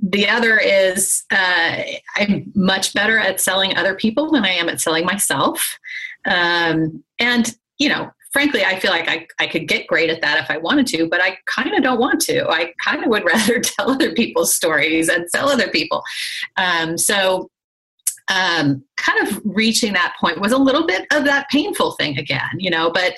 [0.00, 1.82] the other is uh,
[2.16, 5.78] I'm much better at selling other people than I am at selling myself.
[6.26, 10.38] Um, and, you know, frankly, I feel like I, I could get great at that
[10.38, 12.46] if I wanted to, but I kind of don't want to.
[12.48, 16.02] I kind of would rather tell other people's stories and sell other people.
[16.56, 17.50] Um, so,
[18.28, 22.50] um, kind of reaching that point was a little bit of that painful thing again,
[22.58, 23.14] you know, but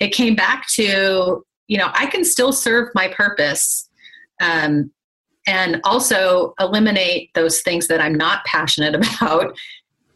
[0.00, 3.88] it came back to, you know, I can still serve my purpose
[4.40, 4.90] um,
[5.46, 9.56] and also eliminate those things that I'm not passionate about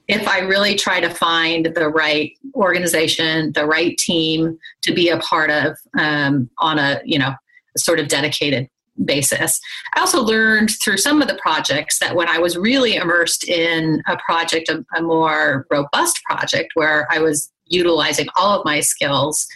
[0.09, 5.18] if I really try to find the right organization, the right team to be a
[5.18, 7.33] part of um, on a you know
[7.77, 8.68] sort of dedicated
[9.05, 9.61] basis.
[9.94, 14.02] I also learned through some of the projects that when I was really immersed in
[14.07, 19.46] a project, a, a more robust project where I was utilizing all of my skills,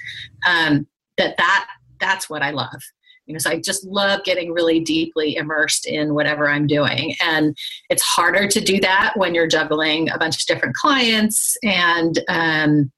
[0.47, 0.87] um,
[1.19, 1.69] that that
[2.01, 2.81] that's what I love
[3.27, 7.57] you know so i just love getting really deeply immersed in whatever i'm doing and
[7.91, 12.91] it's harder to do that when you're juggling a bunch of different clients and um,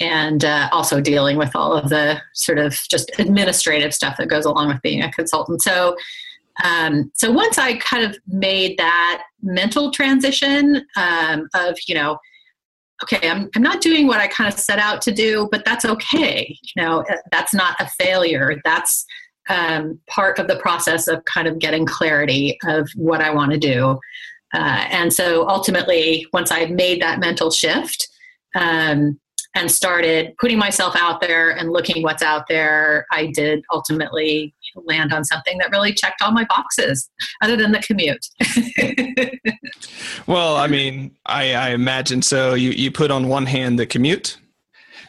[0.00, 4.44] and uh, also dealing with all of the sort of just administrative stuff that goes
[4.44, 5.96] along with being a consultant so
[6.64, 12.18] um, so once i kind of made that mental transition um, of you know
[13.02, 15.84] okay I'm, I'm not doing what i kind of set out to do but that's
[15.84, 19.06] okay you know that's not a failure that's
[19.48, 23.58] um, part of the process of kind of getting clarity of what I want to
[23.58, 23.98] do.
[24.54, 28.08] Uh, and so ultimately, once I made that mental shift
[28.54, 29.18] um,
[29.56, 35.12] and started putting myself out there and looking what's out there, I did ultimately land
[35.12, 37.10] on something that really checked all my boxes,
[37.42, 38.26] other than the commute.
[40.26, 42.54] well, I mean, I, I imagine so.
[42.54, 44.36] You you put on one hand the commute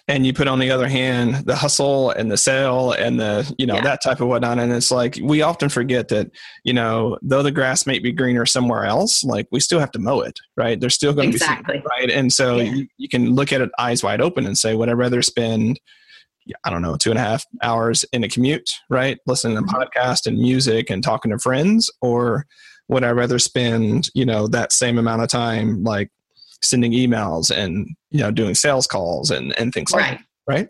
[0.08, 3.65] and you put on the other hand the hustle and the sale and the you
[3.65, 3.82] know yeah.
[3.82, 6.32] that type of whatnot and it's like we often forget that
[6.63, 10.00] you know though the grass may be greener somewhere else like we still have to
[10.00, 11.80] mow it right there's still going to exactly.
[11.80, 12.72] be right and so yeah.
[12.72, 15.80] you, you can look at it eyes wide open and say would i rather spend
[16.63, 19.17] I don't know, two and a half hours in a commute, right?
[19.28, 19.76] Listening to mm-hmm.
[19.76, 22.46] podcast and music and talking to friends, or
[22.88, 26.10] would I rather spend, you know, that same amount of time like
[26.62, 30.70] sending emails and you know doing sales calls and and things like that right,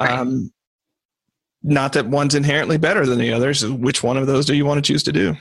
[0.00, 0.10] right.
[0.10, 0.52] Um,
[1.62, 3.66] not that one's inherently better than the others.
[3.66, 5.34] Which one of those do you want to choose to do?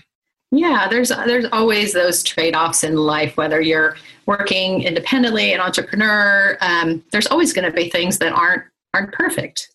[0.51, 7.03] Yeah there's there's always those trade-offs in life whether you're working independently an entrepreneur um,
[7.11, 9.69] there's always going to be things that aren't aren't perfect.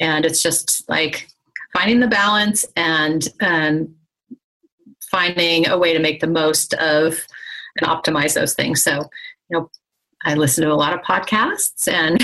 [0.00, 1.28] And it's just like
[1.72, 3.94] finding the balance and and
[5.10, 7.18] finding a way to make the most of
[7.78, 8.82] and optimize those things.
[8.82, 9.08] So
[9.50, 9.70] you know,
[10.24, 12.20] I listen to a lot of podcasts and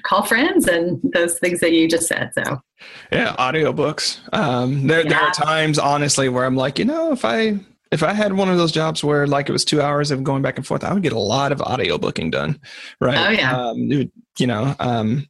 [0.04, 2.30] call friends and those things that you just said.
[2.34, 2.60] So,
[3.12, 4.20] yeah, audiobooks.
[4.32, 5.08] Um, there, yeah.
[5.08, 7.58] there are times, honestly, where I'm like, you know, if I
[7.90, 10.42] if I had one of those jobs where like it was two hours of going
[10.42, 12.60] back and forth, I would get a lot of audio booking done.
[13.00, 13.18] Right.
[13.18, 13.56] Oh yeah.
[13.56, 13.90] Um,
[14.38, 15.26] you know, um,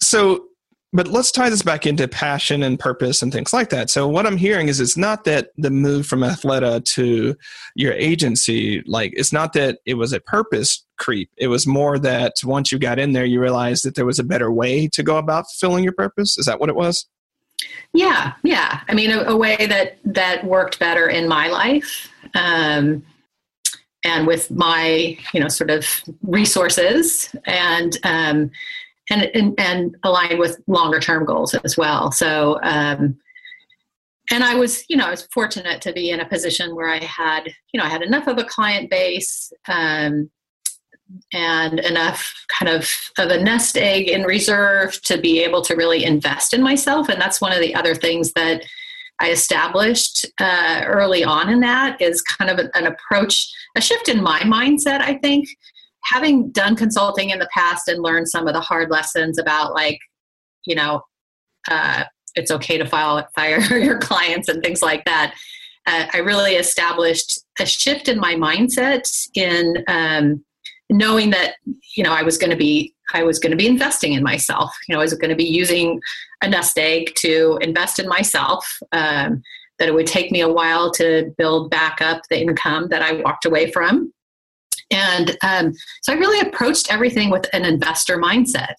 [0.00, 0.46] so
[0.92, 3.90] but let's tie this back into passion and purpose and things like that.
[3.90, 7.36] So what I'm hearing is it's not that the move from Athleta to
[7.74, 11.30] your agency, like it's not that it was a purpose creep.
[11.36, 14.24] It was more that once you got in there, you realized that there was a
[14.24, 16.38] better way to go about fulfilling your purpose.
[16.38, 17.06] Is that what it was?
[17.92, 18.80] Yeah, yeah.
[18.88, 22.08] I mean, a, a way that that worked better in my life.
[22.34, 23.04] Um,
[24.04, 25.86] and with my, you know, sort of
[26.22, 28.50] resources and um,
[29.10, 32.12] and and, and align with longer term goals as well.
[32.12, 33.18] So, um,
[34.30, 37.02] and I was, you know, I was fortunate to be in a position where I
[37.02, 40.30] had, you know, I had enough of a client base um,
[41.32, 46.04] and enough kind of of a nest egg in reserve to be able to really
[46.04, 47.08] invest in myself.
[47.08, 48.64] And that's one of the other things that
[49.20, 54.22] I established uh, early on in that is kind of an approach, a shift in
[54.22, 55.48] my mindset, I think,
[56.08, 59.98] having done consulting in the past and learned some of the hard lessons about like
[60.64, 61.02] you know
[61.70, 62.04] uh,
[62.34, 65.34] it's okay to file fire your clients and things like that
[65.86, 70.44] uh, i really established a shift in my mindset in um,
[70.90, 71.54] knowing that
[71.96, 74.70] you know i was going to be I was going to be investing in myself.
[74.86, 75.98] You know, I was going to be using
[76.42, 78.68] a nest egg to invest in myself.
[78.92, 79.42] Um,
[79.78, 83.12] that it would take me a while to build back up the income that I
[83.22, 84.12] walked away from.
[84.90, 85.72] And um,
[86.02, 88.74] so I really approached everything with an investor mindset.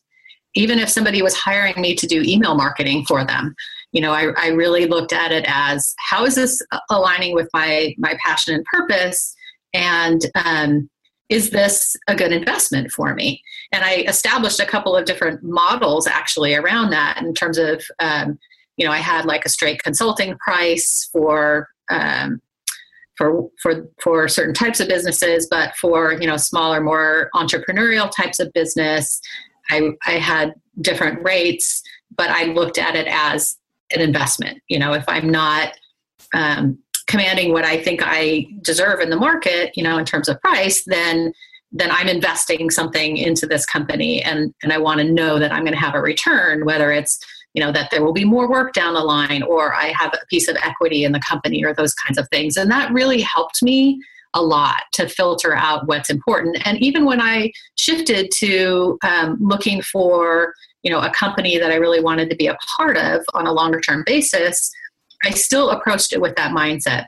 [0.55, 3.53] Even if somebody was hiring me to do email marketing for them,
[3.91, 7.93] you know, I, I really looked at it as how is this aligning with my
[7.97, 9.36] my passion and purpose,
[9.74, 10.89] and um,
[11.30, 13.41] is this a good investment for me?
[13.72, 18.39] And I established a couple of different models actually around that in terms of, um,
[18.78, 22.41] you know, I had like a straight consulting price for, um,
[23.20, 28.39] for, for, for certain types of businesses, but for, you know, smaller, more entrepreneurial types
[28.39, 29.20] of business,
[29.70, 31.84] I, I had different rates,
[32.15, 33.57] but I looked at it as
[33.93, 34.61] an investment.
[34.70, 35.74] You know, if I'm not,
[36.34, 40.39] um, commanding what I think I deserve in the market, you know, in terms of
[40.41, 41.34] price, then
[41.72, 45.63] then I'm investing something into this company and and I want to know that I'm
[45.63, 47.20] going to have a return, whether it's
[47.54, 50.26] you know that there will be more work down the line or I have a
[50.28, 52.58] piece of equity in the company or those kinds of things.
[52.58, 54.00] And that really helped me
[54.36, 56.62] a lot to filter out what's important.
[56.66, 61.76] And even when I shifted to um, looking for you know a company that I
[61.76, 64.72] really wanted to be a part of on a longer term basis,
[65.24, 67.06] I still approached it with that mindset.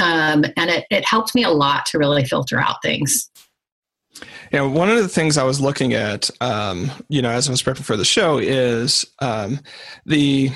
[0.00, 3.30] Um, and it, it helped me a lot to really filter out things.
[4.52, 7.62] Yeah, one of the things I was looking at, um, you know, as I was
[7.62, 9.60] prepping for the show, is um,
[10.04, 10.50] the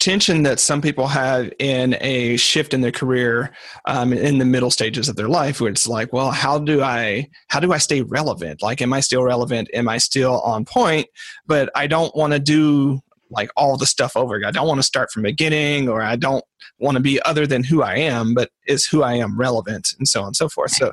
[0.00, 3.52] tension that some people have in a shift in their career
[3.86, 7.28] um, in the middle stages of their life where it's like well how do i
[7.48, 11.04] how do i stay relevant like am i still relevant am i still on point
[11.46, 13.00] but i don't want to do
[13.30, 14.36] like all the stuff over.
[14.36, 14.48] again.
[14.48, 16.44] I don't want to start from beginning or I don't
[16.78, 20.08] want to be other than who I am, but is who I am relevant and
[20.08, 20.72] so on and so forth.
[20.72, 20.92] So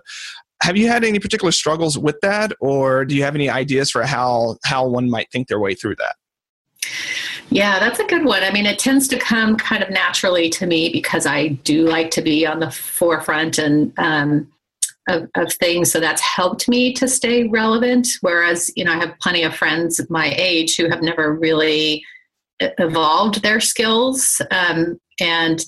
[0.62, 4.04] have you had any particular struggles with that or do you have any ideas for
[4.04, 6.16] how how one might think their way through that?
[7.50, 8.44] Yeah, that's a good one.
[8.44, 12.10] I mean, it tends to come kind of naturally to me because I do like
[12.12, 14.52] to be on the forefront and um,
[15.08, 15.92] of, of, things.
[15.92, 18.08] So that's helped me to stay relevant.
[18.22, 22.04] Whereas, you know, I have plenty of friends my age who have never really
[22.60, 25.64] evolved their skills um, and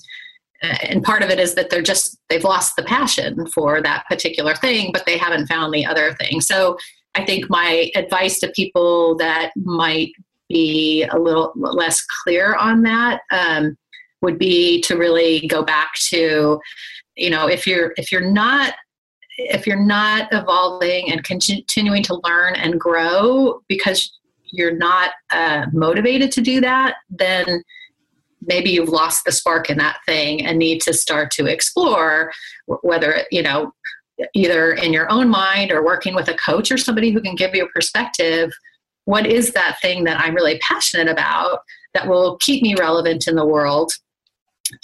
[0.62, 4.54] and part of it is that they're just they've lost the passion for that particular
[4.54, 6.40] thing but they haven't found the other thing.
[6.40, 6.76] So
[7.14, 10.12] i think my advice to people that might
[10.48, 13.76] be a little less clear on that um,
[14.22, 16.60] would be to really go back to
[17.16, 18.74] you know if you're if you're not
[19.38, 24.18] if you're not evolving and continuing to learn and grow because
[24.50, 27.62] you're not uh, motivated to do that, then
[28.46, 32.32] maybe you've lost the spark in that thing and need to start to explore
[32.82, 33.72] whether you know
[34.34, 37.54] either in your own mind or working with a coach or somebody who can give
[37.54, 38.50] you a perspective
[39.04, 41.60] what is that thing that i'm really passionate about
[41.94, 43.92] that will keep me relevant in the world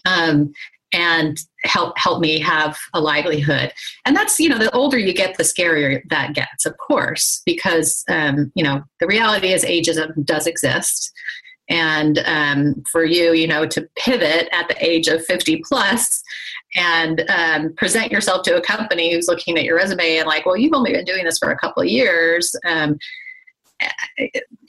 [0.06, 0.52] um,
[0.92, 3.72] and help help me have a livelihood?
[4.06, 8.04] And that's you know the older you get the scarier that gets of course because
[8.08, 11.12] um, you know the reality is ageism does exist
[11.68, 16.22] and um, for you you know to pivot at the age of 50 plus
[16.76, 20.56] and um, present yourself to a company who's looking at your resume and like well
[20.56, 22.98] you've only been doing this for a couple of years um,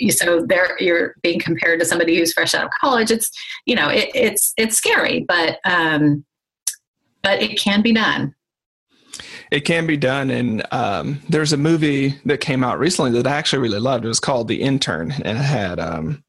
[0.09, 3.11] so there you're being compared to somebody who's fresh out of college.
[3.11, 3.31] It's
[3.65, 6.25] you know it, it's it's scary but um
[7.23, 8.35] but it can be done.
[9.51, 10.29] It can be done.
[10.29, 14.05] And um, there's a movie that came out recently that i actually really loved.
[14.05, 16.23] It was called the intern and it had um,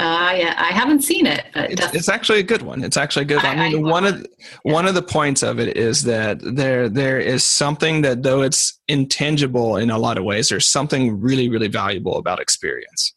[0.00, 1.44] uh, yeah, I haven't seen it.
[1.54, 2.82] It's, it's, actually a good one.
[2.82, 3.44] It's actually a good.
[3.44, 4.26] I, I mean, I one of
[4.64, 4.72] yeah.
[4.72, 8.80] one of the points of it is that there there is something that though it's
[8.88, 13.12] intangible in a lot of ways, there's something really really valuable about experience,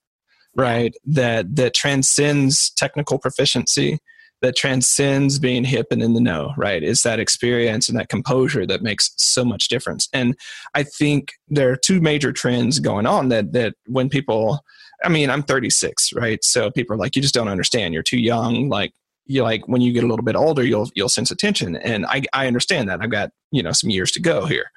[0.58, 0.94] right?
[1.06, 4.00] That that transcends technical proficiency,
[4.42, 6.84] that transcends being hip and in the know, right?
[6.84, 10.10] Is that experience and that composure that makes so much difference.
[10.12, 10.36] And
[10.74, 14.60] I think there are two major trends going on that that when people
[15.04, 16.44] I mean, I'm 36, right?
[16.44, 17.94] So people are like, you just don't understand.
[17.94, 18.70] You're too young.
[18.70, 18.94] Like,
[19.26, 22.24] you like when you get a little bit older, you'll you'll sense attention, and I
[22.34, 23.02] I understand that.
[23.02, 24.72] I've got you know some years to go here,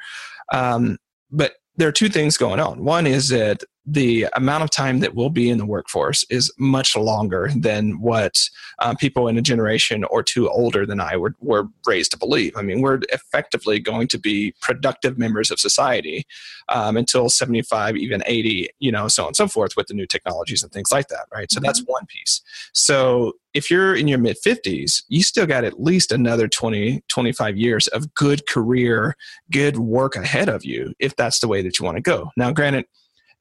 [0.52, 0.98] um,
[1.30, 2.84] but there are two things going on.
[2.84, 6.96] One is that the amount of time that we'll be in the workforce is much
[6.96, 11.68] longer than what um, people in a generation or two older than I were, were
[11.86, 12.56] raised to believe.
[12.56, 16.26] I mean, we're effectively going to be productive members of society
[16.68, 20.06] um, until 75, even 80, you know, so on and so forth with the new
[20.06, 21.50] technologies and things like that, right?
[21.52, 21.66] So mm-hmm.
[21.66, 22.40] that's one piece.
[22.72, 27.56] So if you're in your mid 50s, you still got at least another 20, 25
[27.56, 29.16] years of good career,
[29.52, 32.30] good work ahead of you if that's the way that you want to go.
[32.36, 32.86] Now, granted,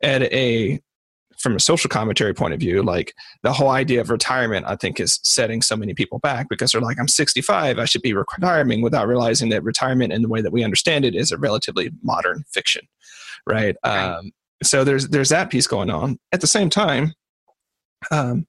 [0.02, 0.82] at a
[1.38, 5.00] from a social commentary point of view, like the whole idea of retirement, I think
[5.00, 8.82] is setting so many people back because they're like, I'm 65, I should be retiring
[8.82, 12.46] without realizing that retirement in the way that we understand it is a relatively modern
[12.50, 12.88] fiction,
[13.46, 13.76] right?
[13.86, 14.16] right.
[14.16, 14.32] Um,
[14.64, 16.18] so there's there's that piece going on.
[16.32, 17.14] At the same time,
[18.12, 18.48] um,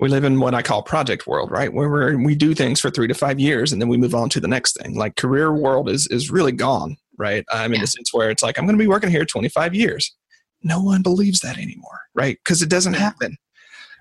[0.00, 1.72] we live in what I call project world, right?
[1.72, 4.28] Where we we do things for three to five years and then we move on
[4.30, 4.94] to the next thing.
[4.94, 7.44] Like career world is is really gone, right?
[7.50, 9.74] I'm um, in the sense where it's like I'm going to be working here 25
[9.74, 10.14] years
[10.62, 12.38] no one believes that anymore, right?
[12.42, 13.36] Because it doesn't happen,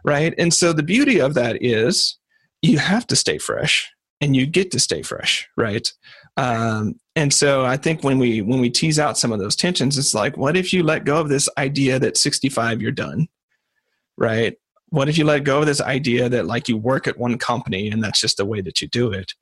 [0.03, 0.33] right?
[0.37, 2.17] And so the beauty of that is
[2.61, 3.91] you have to stay fresh
[4.21, 5.91] and you get to stay fresh, right?
[6.37, 9.97] Um, and so I think when we when we tease out some of those tensions,
[9.97, 13.27] it's like, what if you let go of this idea that 65 you're done,
[14.17, 14.55] right?
[14.89, 17.89] What if you let go of this idea that like you work at one company
[17.89, 19.33] and that's just the way that you do it?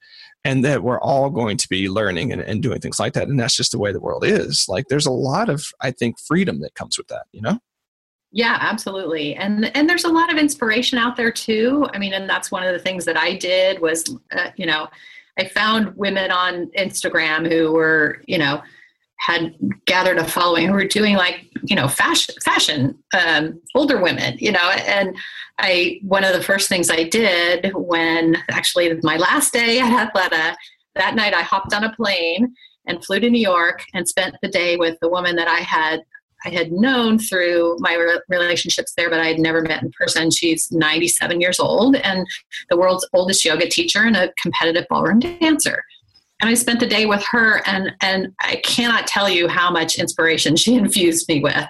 [0.46, 3.28] And that we're all going to be learning and, and doing things like that.
[3.28, 4.70] And that's just the way the world is.
[4.70, 7.60] Like there's a lot of i think freedom that comes with that you know?
[8.32, 9.36] Yeah absolutely.
[9.36, 11.88] And and there's a lot of inspiration out there too.
[11.94, 14.88] I mean and that's one of the things that i did was uh, you know
[15.38, 18.62] i found women on instagram who were you know
[19.18, 19.56] had
[19.86, 24.52] gathered a following who were doing like you know fashion fashion um, older women you
[24.52, 25.16] know and
[25.58, 30.56] I one of the first things I did when actually my last day at Athleta
[30.96, 32.54] that night I hopped on a plane
[32.88, 36.02] and flew to New York and spent the day with the woman that I had
[36.46, 40.30] I had known through my relationships there, but I had never met in person.
[40.30, 42.28] She's 97 years old and
[42.70, 45.84] the world's oldest yoga teacher and a competitive ballroom dancer.
[46.42, 49.98] And I spent the day with her, and and I cannot tell you how much
[49.98, 51.68] inspiration she infused me with,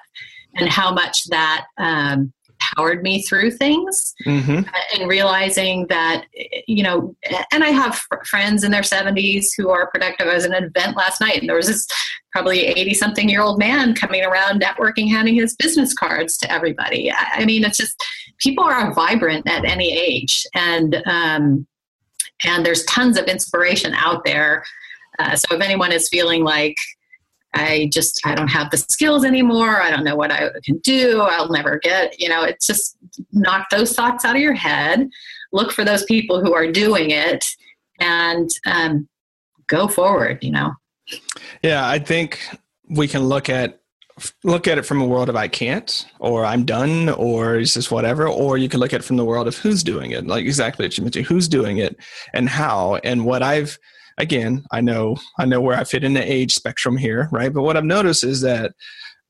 [0.56, 4.60] and how much that um, powered me through things mm-hmm.
[4.60, 6.26] Uh, and realizing that
[6.68, 7.16] you know
[7.52, 10.28] and i have friends in their 70s who are productive.
[10.28, 11.86] I was as an event last night and there was this
[12.32, 17.12] probably 80 something year old man coming around networking handing his business cards to everybody.
[17.12, 18.02] I mean it's just
[18.40, 20.46] people are vibrant at any age.
[20.54, 21.68] And um,
[22.44, 24.64] and there's tons of inspiration out there
[25.20, 26.76] uh, so if anyone is feeling like
[27.56, 29.82] I just I don't have the skills anymore.
[29.82, 31.22] I don't know what I can do.
[31.22, 32.98] I'll never get, you know, it's just
[33.32, 35.10] knock those thoughts out of your head.
[35.54, 37.46] Look for those people who are doing it
[38.00, 39.08] and um,
[39.68, 40.74] go forward, you know.
[41.64, 42.40] Yeah, I think
[42.90, 43.80] we can look at
[44.44, 47.92] look at it from a world of I can't or I'm done or is this
[47.92, 50.46] whatever, or you can look at it from the world of who's doing it, like
[50.46, 51.98] exactly what you mentioned, who's doing it
[52.34, 52.96] and how.
[53.04, 53.78] And what I've
[54.18, 57.54] again, I know I know where I fit in the age spectrum here, right?
[57.54, 58.72] But what I've noticed is that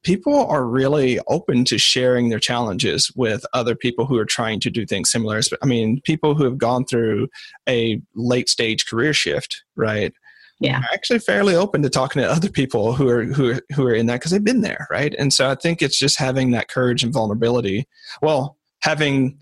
[0.03, 4.69] people are really open to sharing their challenges with other people who are trying to
[4.69, 5.41] do things similar.
[5.63, 7.27] I mean, people who have gone through
[7.67, 10.13] a late stage career shift, right?
[10.59, 13.93] Yeah, actually fairly open to talking to other people who are who are, who are
[13.93, 15.13] in that because they've been there, right?
[15.17, 17.87] And so I think it's just having that courage and vulnerability.
[18.21, 19.39] Well, having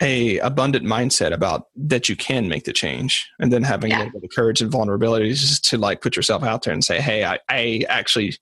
[0.00, 4.08] a abundant mindset about that you can make the change and then having yeah.
[4.20, 7.38] the courage and vulnerability just to like put yourself out there and say hey I,
[7.48, 8.36] I actually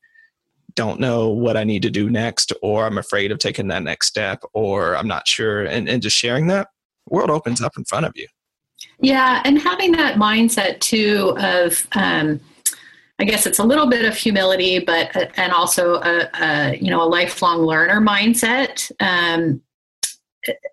[0.74, 4.08] don't know what i need to do next or i'm afraid of taking that next
[4.08, 6.68] step or i'm not sure and, and just sharing that
[7.08, 8.26] world opens up in front of you
[9.00, 12.40] yeah and having that mindset too of um,
[13.18, 16.90] I guess it's a little bit of humility, but uh, and also a, a, you
[16.90, 18.90] know a lifelong learner mindset.
[19.00, 19.62] Um,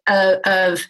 [0.08, 0.82] uh, of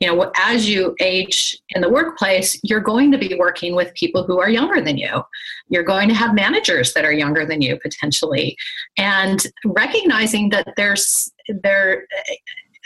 [0.00, 4.22] you know as you age in the workplace you're going to be working with people
[4.22, 5.22] who are younger than you
[5.68, 8.56] you're going to have managers that are younger than you potentially
[8.96, 12.06] and recognizing that there's there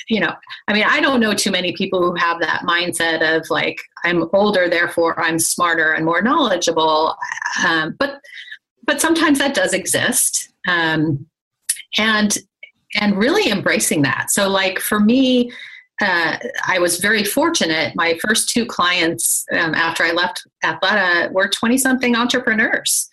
[0.09, 0.33] you know
[0.69, 4.29] i mean i don't know too many people who have that mindset of like i'm
[4.33, 7.17] older therefore i'm smarter and more knowledgeable
[7.67, 8.21] um, but
[8.85, 11.27] but sometimes that does exist um,
[11.99, 12.39] and
[12.95, 14.31] and really embracing that.
[14.31, 15.51] So, like for me,
[16.01, 16.37] uh,
[16.67, 17.95] I was very fortunate.
[17.95, 23.09] My first two clients um, after I left Athleta were 20 something entrepreneurs.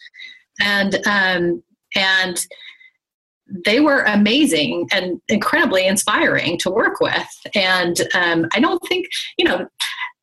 [0.62, 1.64] And, um,
[1.96, 2.46] and
[3.66, 7.28] they were amazing and incredibly inspiring to work with.
[7.56, 9.68] And um, I don't think, you know,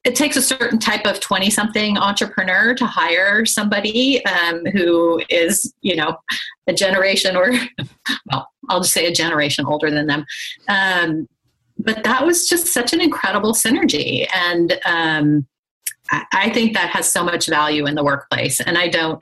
[0.04, 5.74] it takes a certain type of 20 something entrepreneur to hire somebody um, who is
[5.80, 6.16] you know
[6.68, 7.50] a generation or
[8.30, 10.24] well i'll just say a generation older than them.
[10.68, 11.28] Um,
[11.78, 14.26] but that was just such an incredible synergy.
[14.32, 15.46] And um,
[16.32, 18.60] I, think that has so much value in the workplace.
[18.60, 19.20] And i don't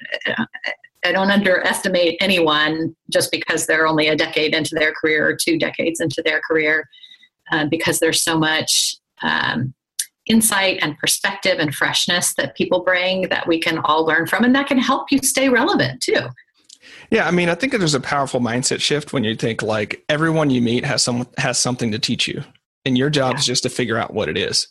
[1.05, 5.59] i don't underestimate anyone just because they're only a decade into their career or two
[5.59, 6.89] decades into their career
[7.53, 9.75] uh, because there's so much um,
[10.27, 14.55] insight and perspective and freshness that people bring that we can all learn from and
[14.55, 16.29] that can help you stay relevant too
[17.11, 20.51] Yeah, I mean, I think there's a powerful mindset shift when you think like everyone
[20.51, 22.43] you meet has some has something to teach you,
[22.85, 23.39] and your job yeah.
[23.39, 24.69] is just to figure out what it is.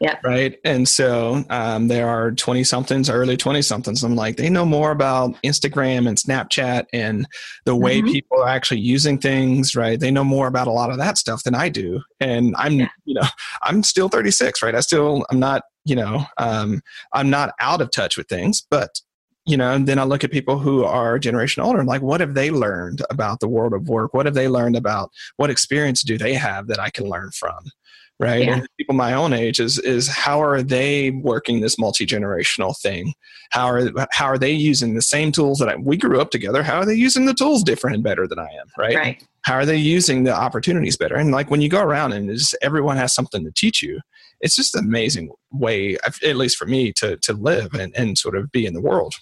[0.00, 0.18] Yeah.
[0.22, 0.58] Right.
[0.64, 4.02] And so um, there are 20 somethings, early 20 somethings.
[4.02, 7.26] I'm like, they know more about Instagram and Snapchat and
[7.64, 8.12] the way mm-hmm.
[8.12, 9.74] people are actually using things.
[9.74, 9.98] Right.
[9.98, 12.02] They know more about a lot of that stuff than I do.
[12.20, 12.88] And I'm, yeah.
[13.04, 13.26] you know,
[13.62, 14.62] I'm still 36.
[14.62, 14.74] Right.
[14.74, 16.82] I still, I'm not, you know, um,
[17.12, 19.00] I'm not out of touch with things, but
[19.46, 22.02] you know, and then I look at people who are a generation older and like,
[22.02, 24.12] what have they learned about the world of work?
[24.12, 27.70] What have they learned about what experience do they have that I can learn from?
[28.18, 28.44] Right?
[28.44, 28.54] Yeah.
[28.54, 33.14] and people my own age is is how are they working this multi-generational thing?
[33.50, 36.62] How are how are they using the same tools that I, we grew up together
[36.62, 38.96] how are they using the tools different and better than i am right?
[38.96, 39.24] Right.
[39.42, 41.14] How are they using the opportunities better?
[41.14, 44.00] And like when you go around and just, everyone has something to teach you
[44.40, 48.36] it's just an amazing way at least for me to to live and, and sort
[48.36, 49.14] of be in the world.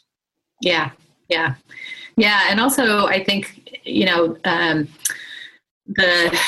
[0.60, 0.90] Yeah.
[1.28, 1.54] Yeah.
[2.16, 2.46] Yeah.
[2.48, 4.88] And also i think you know um,
[5.86, 6.38] the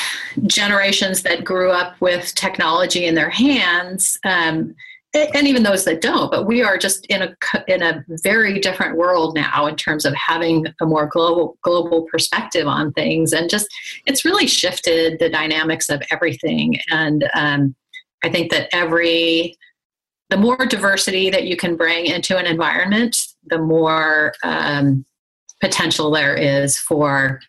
[0.45, 4.75] generations that grew up with technology in their hands um,
[5.13, 7.35] and even those that don't but we are just in a
[7.67, 12.67] in a very different world now in terms of having a more global global perspective
[12.67, 13.67] on things and just
[14.05, 17.75] it's really shifted the dynamics of everything and um,
[18.23, 19.55] i think that every
[20.29, 25.05] the more diversity that you can bring into an environment the more um,
[25.61, 27.39] potential there is for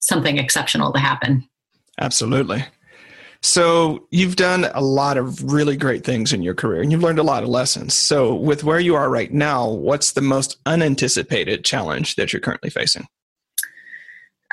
[0.00, 1.48] something exceptional to happen.
[2.00, 2.64] Absolutely.
[3.42, 7.18] So you've done a lot of really great things in your career and you've learned
[7.18, 7.94] a lot of lessons.
[7.94, 12.70] So with where you are right now, what's the most unanticipated challenge that you're currently
[12.70, 13.06] facing?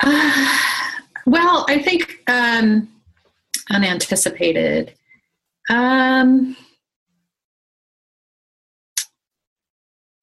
[0.02, 0.58] Uh,
[1.26, 2.88] well, I think um,
[3.70, 4.94] unanticipated.
[5.70, 6.56] Um,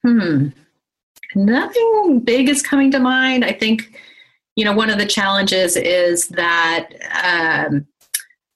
[0.04, 0.48] hmm.
[1.34, 3.46] Nothing big is coming to mind.
[3.46, 4.00] I think
[4.62, 6.88] you know, one of the challenges is that
[7.24, 7.88] um,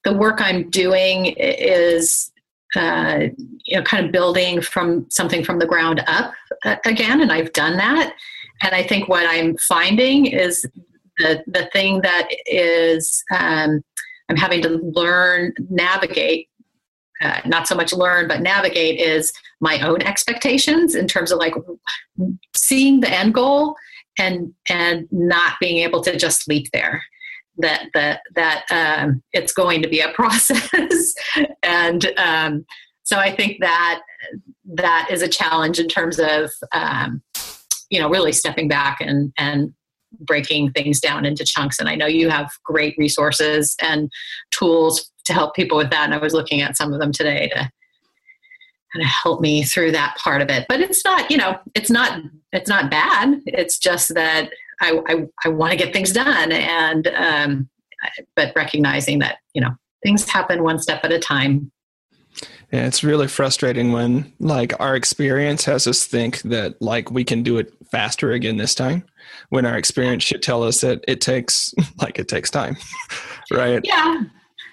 [0.04, 2.32] the work I'm doing is,
[2.76, 3.22] uh,
[3.64, 6.32] you know, kind of building from something from the ground up
[6.64, 8.14] uh, again, and I've done that.
[8.62, 10.64] And I think what I'm finding is
[11.18, 13.84] the the thing that is um,
[14.30, 16.50] I'm having to learn navigate
[17.22, 21.56] uh, not so much learn but navigate is my own expectations in terms of like
[22.54, 23.76] seeing the end goal
[24.18, 27.04] and and not being able to just leap there.
[27.58, 31.14] That that that um, it's going to be a process.
[31.64, 32.66] And um,
[33.06, 34.02] so i think that
[34.66, 37.22] that is a challenge in terms of um,
[37.90, 39.74] you know really stepping back and and
[40.20, 41.80] breaking things down into chunks.
[41.80, 44.10] And i know you have great resources and
[44.52, 46.06] tools to help people with that.
[46.06, 47.70] And i was looking at some of them today to
[48.96, 50.66] kind of help me through that part of it.
[50.70, 52.22] But it's not, you know, it's not
[52.54, 53.42] it's not bad.
[53.46, 54.50] It's just that
[54.82, 57.70] I I, I want to get things done, and um,
[58.36, 59.72] but recognizing that you know
[60.04, 61.72] things happen one step at a time.
[62.72, 67.44] Yeah, it's really frustrating when like our experience has us think that like we can
[67.44, 69.04] do it faster again this time
[69.50, 72.76] when our experience should tell us that it takes like it takes time
[73.52, 74.24] right yeah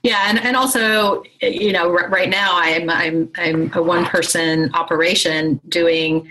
[0.02, 4.70] yeah, and, and also, you know, r- right now I'm I'm I'm a one person
[4.74, 6.28] operation doing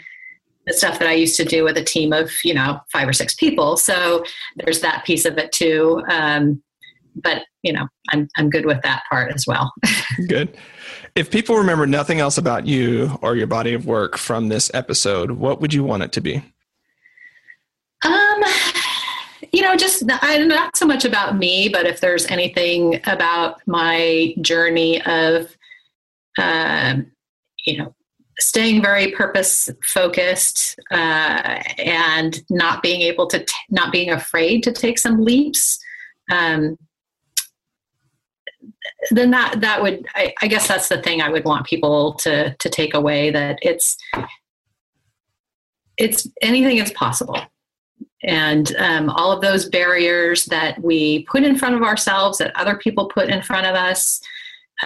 [0.67, 3.13] the stuff that I used to do with a team of you know five or
[3.13, 3.77] six people.
[3.77, 4.25] So
[4.57, 6.03] there's that piece of it too.
[6.09, 6.61] Um,
[7.15, 9.71] but you know, I'm I'm good with that part as well.
[10.27, 10.57] good.
[11.15, 15.31] If people remember nothing else about you or your body of work from this episode,
[15.31, 16.43] what would you want it to be?
[18.03, 18.43] Um
[19.51, 25.01] you know, just not so much about me, but if there's anything about my journey
[25.03, 25.55] of,
[26.37, 27.11] um,
[27.65, 27.93] you know,
[28.39, 34.71] staying very purpose focused uh, and not being able to, t- not being afraid to
[34.71, 35.79] take some leaps.
[36.31, 36.77] Um,
[39.09, 42.55] then that that would I, I guess that's the thing I would want people to
[42.55, 43.97] to take away that it's
[45.97, 47.37] it's anything is possible
[48.23, 52.75] and um, all of those barriers that we put in front of ourselves that other
[52.75, 54.21] people put in front of us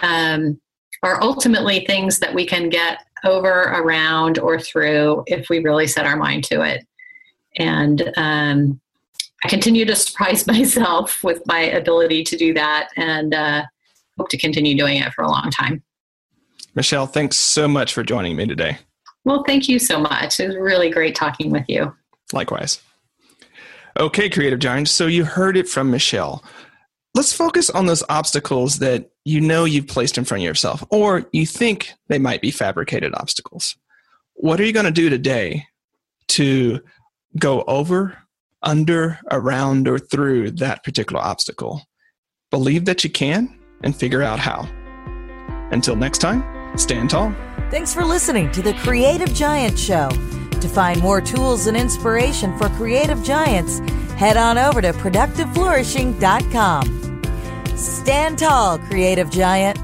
[0.02, 0.58] um,
[1.02, 6.06] are ultimately things that we can get over around or through if we really set
[6.06, 6.86] our mind to it.
[7.56, 8.80] And um,
[9.44, 13.64] i continue to surprise myself with my ability to do that and uh,
[14.18, 15.82] hope to continue doing it for a long time.
[16.74, 18.78] Michelle thanks so much for joining me today.
[19.24, 20.40] Well thank you so much.
[20.40, 21.94] It was really great talking with you.
[22.32, 22.80] Likewise
[23.98, 24.90] Okay, creative giants.
[24.90, 26.44] So you heard it from Michelle.
[27.14, 31.28] Let's focus on those obstacles that you know you've placed in front of yourself, or
[31.32, 33.76] you think they might be fabricated obstacles.
[34.34, 35.64] What are you going to do today
[36.28, 36.80] to
[37.38, 38.18] go over,
[38.62, 41.82] under, around, or through that particular obstacle.
[42.50, 44.68] Believe that you can and figure out how.
[45.70, 46.44] Until next time,
[46.78, 47.34] stand tall.
[47.70, 50.08] Thanks for listening to the Creative Giant Show.
[50.66, 53.78] To find more tools and inspiration for creative giants,
[54.16, 57.22] head on over to productiveflourishing.com.
[57.76, 59.78] Stand tall, creative giant.